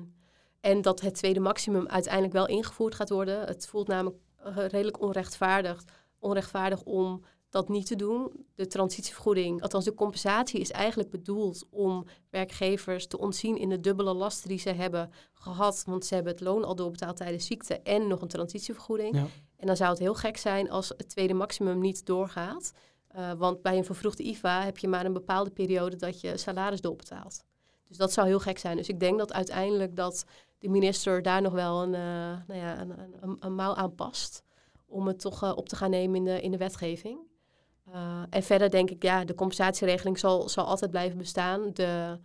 en 0.66 0.82
dat 0.82 1.00
het 1.00 1.14
tweede 1.14 1.40
maximum 1.40 1.88
uiteindelijk 1.88 2.32
wel 2.32 2.46
ingevoerd 2.46 2.94
gaat 2.94 3.10
worden. 3.10 3.46
Het 3.46 3.66
voelt 3.66 3.88
namelijk 3.88 4.16
eh, 4.36 4.56
redelijk 4.56 5.00
onrechtvaardig, 5.00 5.84
onrechtvaardig 6.18 6.82
om 6.82 7.22
dat 7.50 7.68
niet 7.68 7.86
te 7.86 7.96
doen. 7.96 8.46
De 8.54 8.66
transitievergoeding, 8.66 9.62
althans 9.62 9.84
de 9.84 9.94
compensatie, 9.94 10.60
is 10.60 10.70
eigenlijk 10.70 11.10
bedoeld 11.10 11.66
om 11.70 12.06
werkgevers 12.30 13.06
te 13.06 13.18
ontzien 13.18 13.56
in 13.56 13.68
de 13.68 13.80
dubbele 13.80 14.14
lasten 14.14 14.48
die 14.48 14.58
ze 14.58 14.70
hebben 14.70 15.10
gehad. 15.32 15.82
Want 15.86 16.04
ze 16.04 16.14
hebben 16.14 16.32
het 16.32 16.42
loon 16.42 16.64
al 16.64 16.74
doorbetaald 16.74 17.16
tijdens 17.16 17.46
ziekte 17.46 17.80
en 17.80 18.08
nog 18.08 18.20
een 18.20 18.28
transitievergoeding. 18.28 19.14
Ja. 19.14 19.26
En 19.56 19.66
dan 19.66 19.76
zou 19.76 19.90
het 19.90 19.98
heel 19.98 20.14
gek 20.14 20.36
zijn 20.36 20.70
als 20.70 20.88
het 20.88 21.08
tweede 21.08 21.34
maximum 21.34 21.78
niet 21.78 22.06
doorgaat. 22.06 22.72
Eh, 23.08 23.32
want 23.32 23.62
bij 23.62 23.76
een 23.76 23.84
vervroegde 23.84 24.22
IVA 24.22 24.64
heb 24.64 24.78
je 24.78 24.88
maar 24.88 25.04
een 25.04 25.12
bepaalde 25.12 25.50
periode 25.50 25.96
dat 25.96 26.20
je 26.20 26.36
salaris 26.36 26.80
doorbetaalt. 26.80 27.44
Dus 27.88 27.96
dat 27.96 28.12
zou 28.12 28.26
heel 28.26 28.38
gek 28.38 28.58
zijn. 28.58 28.76
Dus 28.76 28.88
ik 28.88 29.00
denk 29.00 29.18
dat 29.18 29.32
uiteindelijk 29.32 29.96
dat 29.96 30.24
de 30.58 30.68
minister 30.68 31.22
daar 31.22 31.42
nog 31.42 31.52
wel 31.52 31.82
een, 31.82 31.94
eh, 31.94 32.00
nou 32.46 32.60
ja, 32.60 32.80
een, 32.80 32.92
een, 33.20 33.36
een, 33.40 33.54
mouw 33.54 33.74
aan 33.74 33.94
past. 33.94 34.42
Om 34.86 35.06
het 35.06 35.20
toch 35.20 35.42
eh, 35.42 35.52
op 35.56 35.68
te 35.68 35.76
gaan 35.76 35.90
nemen 35.90 36.16
in 36.16 36.24
de, 36.24 36.40
in 36.40 36.50
de 36.50 36.56
wetgeving. 36.56 37.18
Eh, 37.92 38.22
en 38.30 38.42
verder 38.42 38.70
denk 38.70 38.90
ik, 38.90 39.02
ja, 39.02 39.24
de 39.24 39.34
compensatieregeling 39.34 40.18
zal, 40.18 40.48
zal 40.48 40.66
altijd 40.66 40.90
blijven 40.90 41.18
bestaan. 41.18 41.70
De, 41.72 42.18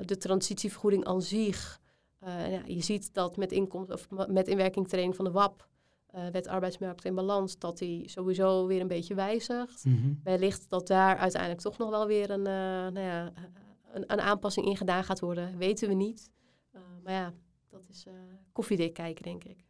de 0.00 0.16
transitievergoeding 0.16 1.04
aan 1.04 1.22
zich. 1.22 1.80
Ja, 2.20 2.62
je 2.66 2.82
ziet 2.82 3.14
dat 3.14 3.36
met, 3.36 3.52
inkomst, 3.52 3.92
of 3.92 4.08
met 4.28 4.48
inwerkingtraining 4.48 5.16
van 5.16 5.24
de 5.24 5.30
WAP, 5.30 5.68
wet 6.32 6.46
arbeidsmarkt 6.46 7.04
in 7.04 7.14
balans, 7.14 7.58
dat 7.58 7.78
die 7.78 8.08
sowieso 8.08 8.66
weer 8.66 8.80
een 8.80 8.88
beetje 8.88 9.14
wijzigt. 9.14 9.84
Mm 9.84 10.20
Wellicht 10.24 10.66
dat 10.68 10.86
daar 10.86 11.16
uiteindelijk 11.16 11.60
toch 11.60 11.78
nog 11.78 11.90
wel 11.90 12.06
weer 12.06 12.30
een, 12.30 12.42
nou 12.42 13.00
ja, 13.00 13.32
een, 13.96 14.12
een, 14.12 14.20
aanpassing 14.20 14.66
in 14.66 14.76
gedaan 14.76 15.04
gaat 15.04 15.20
worden, 15.20 15.58
weten 15.58 15.88
we 15.88 15.94
niet. 15.94 16.30
maar 17.02 17.12
ja, 17.12 17.32
dat 17.68 17.86
is 17.90 18.06
koffiedik 18.52 18.94
kijken, 18.94 19.22
denk 19.22 19.44
ik. 19.44 19.64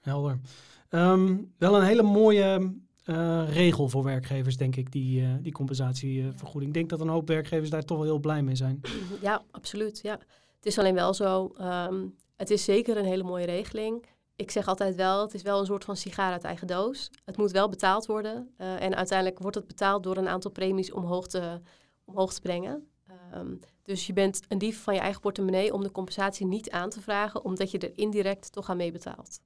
Helder. 0.00 0.40
Ehm, 0.88 1.36
wel 1.58 1.76
een 1.76 1.84
hele 1.84 2.02
mooie 2.02 2.74
uh, 3.06 3.42
regel 3.48 3.88
voor 3.88 4.04
werkgevers, 4.04 4.56
denk 4.56 4.76
ik, 4.76 4.92
die, 4.92 5.40
die 5.40 5.52
compensatievergoeding. 5.52 6.66
Ik 6.66 6.74
denk 6.74 6.90
dat 6.90 7.00
een 7.00 7.08
hoop 7.08 7.28
werkgevers 7.28 7.70
daar 7.70 7.84
toch 7.84 7.96
wel 7.96 8.06
heel 8.06 8.18
blij 8.18 8.42
mee 8.42 8.56
zijn. 8.56 8.80
Ja, 9.20 9.42
absoluut. 9.50 10.00
Ja. 10.02 10.18
Het 10.56 10.66
is 10.66 10.78
alleen 10.78 10.94
wel 10.94 11.14
zo, 11.14 11.54
um, 11.60 12.14
het 12.36 12.50
is 12.50 12.64
zeker 12.64 12.96
een 12.96 13.04
hele 13.04 13.22
mooie 13.22 13.46
regeling. 13.46 14.04
Ik 14.36 14.50
zeg 14.50 14.66
altijd 14.66 14.94
wel, 14.94 15.22
het 15.22 15.34
is 15.34 15.42
wel 15.42 15.60
een 15.60 15.66
soort 15.66 15.84
van 15.84 15.96
sigaar 15.96 16.32
uit 16.32 16.44
eigen 16.44 16.66
doos. 16.66 17.10
Het 17.24 17.36
moet 17.36 17.50
wel 17.50 17.68
betaald 17.68 18.06
worden. 18.06 18.54
Uh, 18.58 18.82
en 18.82 18.94
uiteindelijk 18.94 19.38
wordt 19.38 19.56
het 19.56 19.66
betaald 19.66 20.02
door 20.02 20.16
een 20.16 20.28
aantal 20.28 20.50
premies 20.50 20.92
omhoog 20.92 21.26
te, 21.26 21.60
omhoog 22.04 22.32
te 22.32 22.40
brengen. 22.40 22.86
Um, 23.34 23.60
dus 23.82 24.06
je 24.06 24.12
bent 24.12 24.40
een 24.48 24.58
dief 24.58 24.82
van 24.82 24.94
je 24.94 25.00
eigen 25.00 25.20
portemonnee 25.20 25.74
om 25.74 25.82
de 25.82 25.90
compensatie 25.90 26.46
niet 26.46 26.70
aan 26.70 26.90
te 26.90 27.00
vragen, 27.00 27.44
omdat 27.44 27.70
je 27.70 27.78
er 27.78 27.92
indirect 27.94 28.52
toch 28.52 28.70
aan 28.70 28.76
meebetaalt. 28.76 29.40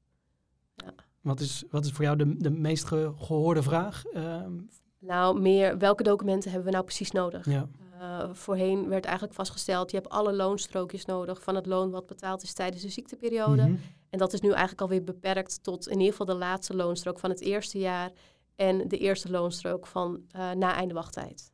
Ja. 0.74 0.94
Wat 1.20 1.40
is, 1.40 1.64
wat 1.70 1.84
is 1.84 1.92
voor 1.92 2.04
jou 2.04 2.16
de, 2.16 2.36
de 2.36 2.50
meest 2.50 2.84
gehoorde 2.84 3.62
vraag? 3.62 4.04
Ehm, 4.06 4.52
nou, 4.98 5.40
meer 5.40 5.78
welke 5.78 6.02
documenten 6.02 6.50
hebben 6.50 6.68
we 6.68 6.74
nou 6.74 6.84
precies 6.84 7.10
nodig? 7.10 7.46
Ja. 7.46 7.68
Uh, 8.00 8.28
voorheen 8.32 8.88
werd 8.88 9.04
eigenlijk 9.04 9.34
vastgesteld, 9.34 9.90
je 9.90 9.96
hebt 9.96 10.08
alle 10.08 10.32
loonstrookjes 10.32 11.04
nodig 11.04 11.42
van 11.42 11.54
het 11.54 11.66
loon 11.66 11.90
wat 11.90 12.06
betaald 12.06 12.42
is 12.42 12.52
tijdens 12.52 12.82
de 12.82 12.88
ziekteperiode. 12.88 13.62
Mhm. 13.62 13.76
En 14.10 14.18
dat 14.18 14.32
is 14.32 14.40
nu 14.40 14.48
eigenlijk 14.48 14.80
alweer 14.80 15.04
beperkt 15.04 15.62
tot 15.62 15.86
in 15.86 15.98
ieder 15.98 16.10
geval 16.10 16.26
de 16.26 16.34
laatste 16.34 16.76
loonstrook 16.76 17.18
van 17.18 17.30
het 17.30 17.40
eerste 17.40 17.78
jaar 17.78 18.12
en 18.56 18.88
de 18.88 18.98
eerste 18.98 19.30
loonstrook 19.30 19.86
van 19.86 20.20
uh, 20.36 20.50
na 20.50 20.74
einde 20.74 20.94
wachttijd. 20.94 21.52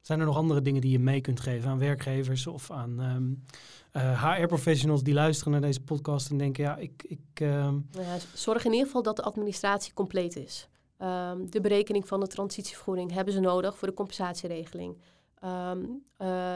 Zijn 0.00 0.20
er 0.20 0.26
nog 0.26 0.36
andere 0.36 0.62
dingen 0.62 0.80
die 0.80 0.90
je 0.90 0.98
mee 0.98 1.20
kunt 1.20 1.40
geven 1.40 1.70
aan 1.70 1.78
werkgevers 1.78 2.46
of 2.46 2.70
aan 2.70 3.00
um, 3.00 3.44
uh, 3.92 4.24
HR-professionals 4.24 5.02
die 5.02 5.14
luisteren 5.14 5.52
naar 5.52 5.60
deze 5.60 5.82
podcast 5.82 6.30
en 6.30 6.38
denken, 6.38 6.64
ja, 6.64 6.76
ik... 6.76 7.02
ik 7.08 7.20
ehm, 7.34 7.78
ja, 7.90 8.16
zorg 8.34 8.64
in 8.64 8.70
ieder 8.70 8.86
geval 8.86 9.02
dat 9.02 9.16
de 9.16 9.22
administratie 9.22 9.92
compleet 9.92 10.36
is. 10.36 10.68
Um, 10.98 11.50
de 11.50 11.60
berekening 11.60 12.08
van 12.08 12.20
de 12.20 12.26
transitievergoeding 12.26 13.12
hebben 13.12 13.34
ze 13.34 13.40
nodig 13.40 13.78
voor 13.78 13.88
de 13.88 13.94
compensatieregeling. 13.94 14.96
Uh, 15.42 15.72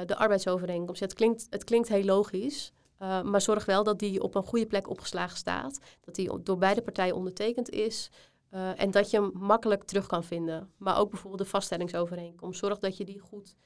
de 0.06 0.16
arbeidsovereenkomst. 0.16 1.00
Het 1.00 1.14
klinkt, 1.14 1.46
het 1.50 1.64
klinkt 1.64 1.88
heel 1.88 2.04
logisch, 2.04 2.72
uh, 3.02 3.22
maar 3.22 3.40
zorg 3.40 3.64
wel 3.64 3.84
dat 3.84 3.98
die 3.98 4.22
op 4.22 4.34
een 4.34 4.42
goede 4.42 4.66
plek 4.66 4.88
opgeslagen 4.88 5.36
staat. 5.36 5.80
Dat 6.00 6.14
die 6.14 6.42
door 6.42 6.58
beide 6.58 6.82
partijen 6.82 7.14
ondertekend 7.14 7.70
is. 7.70 8.10
Uh, 8.54 8.80
en 8.80 8.90
dat 8.90 9.10
je 9.10 9.20
hem 9.20 9.30
makkelijk 9.34 9.84
terug 9.84 10.06
kan 10.06 10.24
vinden. 10.24 10.70
Maar 10.76 10.98
ook 10.98 11.10
bijvoorbeeld 11.10 11.42
de 11.42 11.48
vaststellingsovereenkomst. 11.48 12.58
Zorg 12.58 12.78
dat 12.78 12.96
je 12.96 13.04
die 13.04 13.18
goed, 13.18 13.56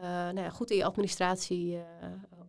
nou 0.00 0.40
ja, 0.40 0.50
goed 0.50 0.70
in 0.70 0.76
je 0.76 0.84
administratie 0.84 1.78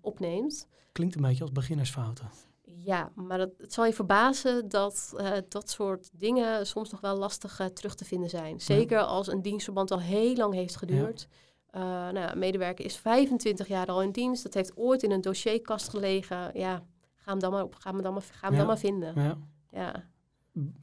opneemt. 0.01 0.67
Klinkt 0.91 1.15
een 1.15 1.21
beetje 1.21 1.43
als 1.43 1.51
beginnersfouten. 1.51 2.29
Ja, 2.63 3.11
maar 3.15 3.39
het, 3.39 3.53
het 3.57 3.73
zal 3.73 3.85
je 3.85 3.93
verbazen 3.93 4.69
dat 4.69 5.13
dat 5.49 5.69
soort 5.69 6.09
dingen 6.13 6.67
soms 6.67 6.89
nog 6.89 7.01
wel 7.01 7.17
lastig 7.17 7.61
terug 7.73 7.95
te 7.95 8.05
vinden 8.05 8.29
zijn. 8.29 8.61
Zeker 8.61 8.99
als 8.99 9.27
een 9.27 9.41
dienstverband 9.41 9.91
al 9.91 9.99
heel 9.99 10.35
lang 10.35 10.53
heeft 10.53 10.75
geduurd. 10.75 11.27
Ja. 11.71 12.11
Nou, 12.11 12.31
een 12.31 12.39
medewerker 12.39 12.85
is 12.85 12.97
25 12.97 13.67
jaar 13.67 13.87
al 13.87 14.01
in 14.01 14.11
dienst. 14.11 14.43
Dat 14.43 14.53
heeft 14.53 14.77
ooit 14.77 15.03
in 15.03 15.11
een 15.11 15.21
dossierkast 15.21 15.89
gelegen. 15.89 16.51
Ja, 16.53 16.83
ga 17.15 17.31
hem 17.31 17.39
dan 17.39 17.51
maar, 17.51 17.63
op, 17.63 17.75
ga 17.75 17.91
hem 17.91 18.01
dan 18.01 18.13
maar, 18.13 18.21
ga 18.21 18.47
hem 18.47 18.57
dan 18.57 18.67
maar 18.67 18.77
vinden. 18.77 19.37
Ja. 19.71 20.07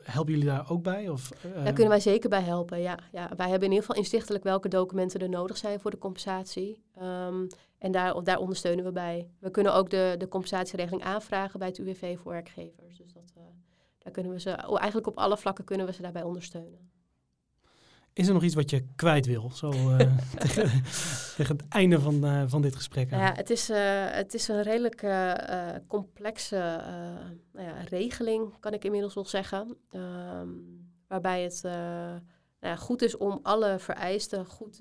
Helpen 0.03 0.33
jullie 0.33 0.49
daar 0.49 0.71
ook 0.71 0.83
bij? 0.83 1.09
Of, 1.09 1.29
Daar 1.55 1.73
kunnen 1.73 1.89
wij 1.89 2.01
zeker 2.01 2.29
bij 2.29 2.43
helpen, 2.43 2.81
ja. 2.81 2.99
ja. 3.13 3.31
Wij 3.37 3.49
hebben 3.49 3.69
in 3.69 3.75
ieder 3.75 3.87
geval 3.87 4.03
inzichtelijk 4.03 4.45
welke 4.45 4.69
documenten 4.69 5.21
er 5.21 5.29
nodig 5.29 5.57
zijn 5.57 5.81
voor 5.81 5.91
de 5.91 5.99
compensatie. 5.99 6.83
Um, 7.03 7.47
en 7.79 7.93
daar, 7.93 8.25
daar 8.25 8.39
ondersteunen 8.39 8.85
we 8.85 8.93
bij. 8.93 9.29
We 9.39 9.51
kunnen 9.51 9.75
ook 9.75 9.91
de, 9.91 10.15
de 10.19 10.29
compensatieregeling 10.29 11.03
aanvragen 11.03 11.59
bij 11.59 11.69
het 11.69 11.79
UWV 11.79 12.19
voor 12.19 12.33
werkgevers. 12.33 12.97
Dus 12.97 13.13
dat, 13.13 13.33
uh, 13.39 13.43
daar 13.99 14.13
kunnen 14.13 14.33
we 14.33 14.41
ze, 14.41 14.51
eigenlijk 14.51 15.07
op 15.07 15.19
alle 15.19 15.37
vlakken 15.37 15.65
kunnen 15.65 15.87
we 15.87 15.93
ze 15.93 16.03
daarbij 16.03 16.23
ondersteunen. 16.23 16.93
Is 18.15 18.27
er 18.27 18.35
nog 18.35 18.43
iets 18.43 18.55
wat 18.55 18.71
je 18.71 18.85
kwijt 18.97 19.27
wil, 19.27 19.51
zo 19.51 19.71
uh, 19.71 19.99
tegen, 20.39 20.83
tegen, 21.37 21.57
het 21.57 21.69
einde 21.69 22.01
van, 22.01 22.25
uh, 22.25 22.43
van 22.47 22.63
dit 22.63 22.77
gesprek? 22.77 23.11
Ja, 23.11 23.33
het 23.35 23.51
is, 23.51 23.69
het 23.69 24.35
is 24.35 24.49
een 24.49 24.63
redelijk 24.63 25.07
complexe 25.87 26.83
nou 27.53 27.67
ja, 27.67 27.81
regeling, 27.89 28.61
kan 28.61 28.73
ik 28.73 28.85
inmiddels 28.85 29.15
wel 29.15 29.25
zeggen. 29.25 29.77
Um, 29.93 30.93
waarbij 31.09 31.43
het 31.43 31.61
nou 31.63 32.21
ja, 32.61 32.77
goed 32.77 33.03
is 33.03 33.17
om 33.17 33.39
alle 33.43 33.79
vereisten 33.79 34.47
goed, 34.47 34.81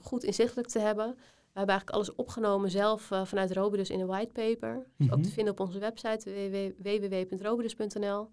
goed 0.00 0.24
inzichtelijk 0.24 0.68
te 0.68 0.78
hebben. 0.78 1.14
We 1.16 1.60
hebben 1.60 1.74
eigenlijk 1.74 1.90
alles 1.90 2.14
opgenomen 2.14 2.70
zelf 2.70 3.02
vanuit 3.24 3.52
Robidus 3.52 3.90
in 3.90 4.00
een 4.00 4.06
whitepaper. 4.06 4.74
Mm 4.74 4.84
-hmm. 4.96 5.12
Ook 5.12 5.22
te 5.22 5.30
vinden 5.30 5.52
op 5.52 5.60
onze 5.60 5.78
website 5.78 6.30
www.robidus.nl. 6.78 8.30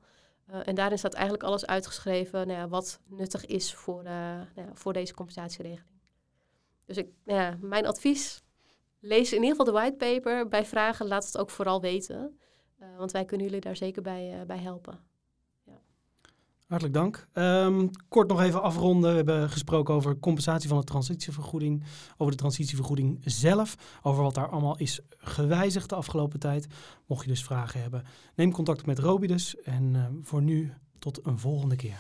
Uh, 0.52 0.68
en 0.68 0.76
daarin 0.76 0.98
staat 0.98 1.14
eigenlijk 1.14 1.44
alles 1.44 1.66
uitgeschreven 1.66 2.48
nou 2.48 2.60
ja, 2.60 2.68
wat 2.68 3.00
nuttig 3.06 3.46
is 3.46 3.74
voor, 3.74 4.04
uh, 4.04 4.10
nou 4.10 4.48
ja, 4.56 4.70
voor 4.74 4.94
deze 4.94 5.14
compensatieregeling. 5.14 5.90
Dus 6.86 6.98
ik, 6.98 7.10
nou 7.24 7.40
ja, 7.40 7.58
mijn 7.62 7.86
advies, 7.86 8.44
lees 9.00 9.30
in 9.30 9.44
ieder 9.44 9.50
geval 9.50 9.66
de 9.66 9.80
whitepaper. 9.80 10.48
Bij 10.48 10.66
vragen 10.66 11.08
laat 11.08 11.26
het 11.26 11.38
ook 11.38 11.50
vooral 11.50 11.82
weten. 11.82 12.40
want 12.98 13.12
wij 13.12 13.26
kunnen 13.26 13.46
jullie 13.46 13.62
daar 13.62 13.76
zeker 13.76 14.02
bij, 14.02 14.44
bij 14.48 14.58
helpen. 14.58 15.11
Hartelijk 16.72 16.98
dank. 16.98 17.28
Um, 17.34 17.90
kort 18.10 18.28
nog 18.28 18.42
even 18.42 18.62
afronden. 18.62 19.10
We 19.10 19.16
hebben 19.16 19.50
gesproken 19.50 19.94
over 19.94 20.20
compensatie 20.20 20.70
van 20.70 20.78
de 20.78 20.84
transitievergoeding, 20.84 21.84
over 22.18 22.32
de 22.32 22.38
transitievergoeding 22.38 23.22
zelf, 23.26 24.00
over 24.02 24.24
wat 24.24 24.34
daar 24.34 24.50
allemaal 24.50 24.78
is 24.78 25.00
gewijzigd 25.18 25.90
de 25.90 25.96
afgelopen 25.96 26.40
tijd. 26.40 26.68
Mocht 27.06 27.24
je 27.24 27.30
dus 27.30 27.44
vragen 27.44 27.82
hebben, 27.82 28.04
neem 28.36 28.52
contact 28.52 28.86
met 28.86 29.00
Robidus 29.00 29.56
en 29.62 29.94
uh, 29.94 30.06
voor 30.22 30.42
nu 30.42 30.74
tot 31.00 31.20
een 31.26 31.40
volgende 31.40 31.76
keer. 31.76 31.98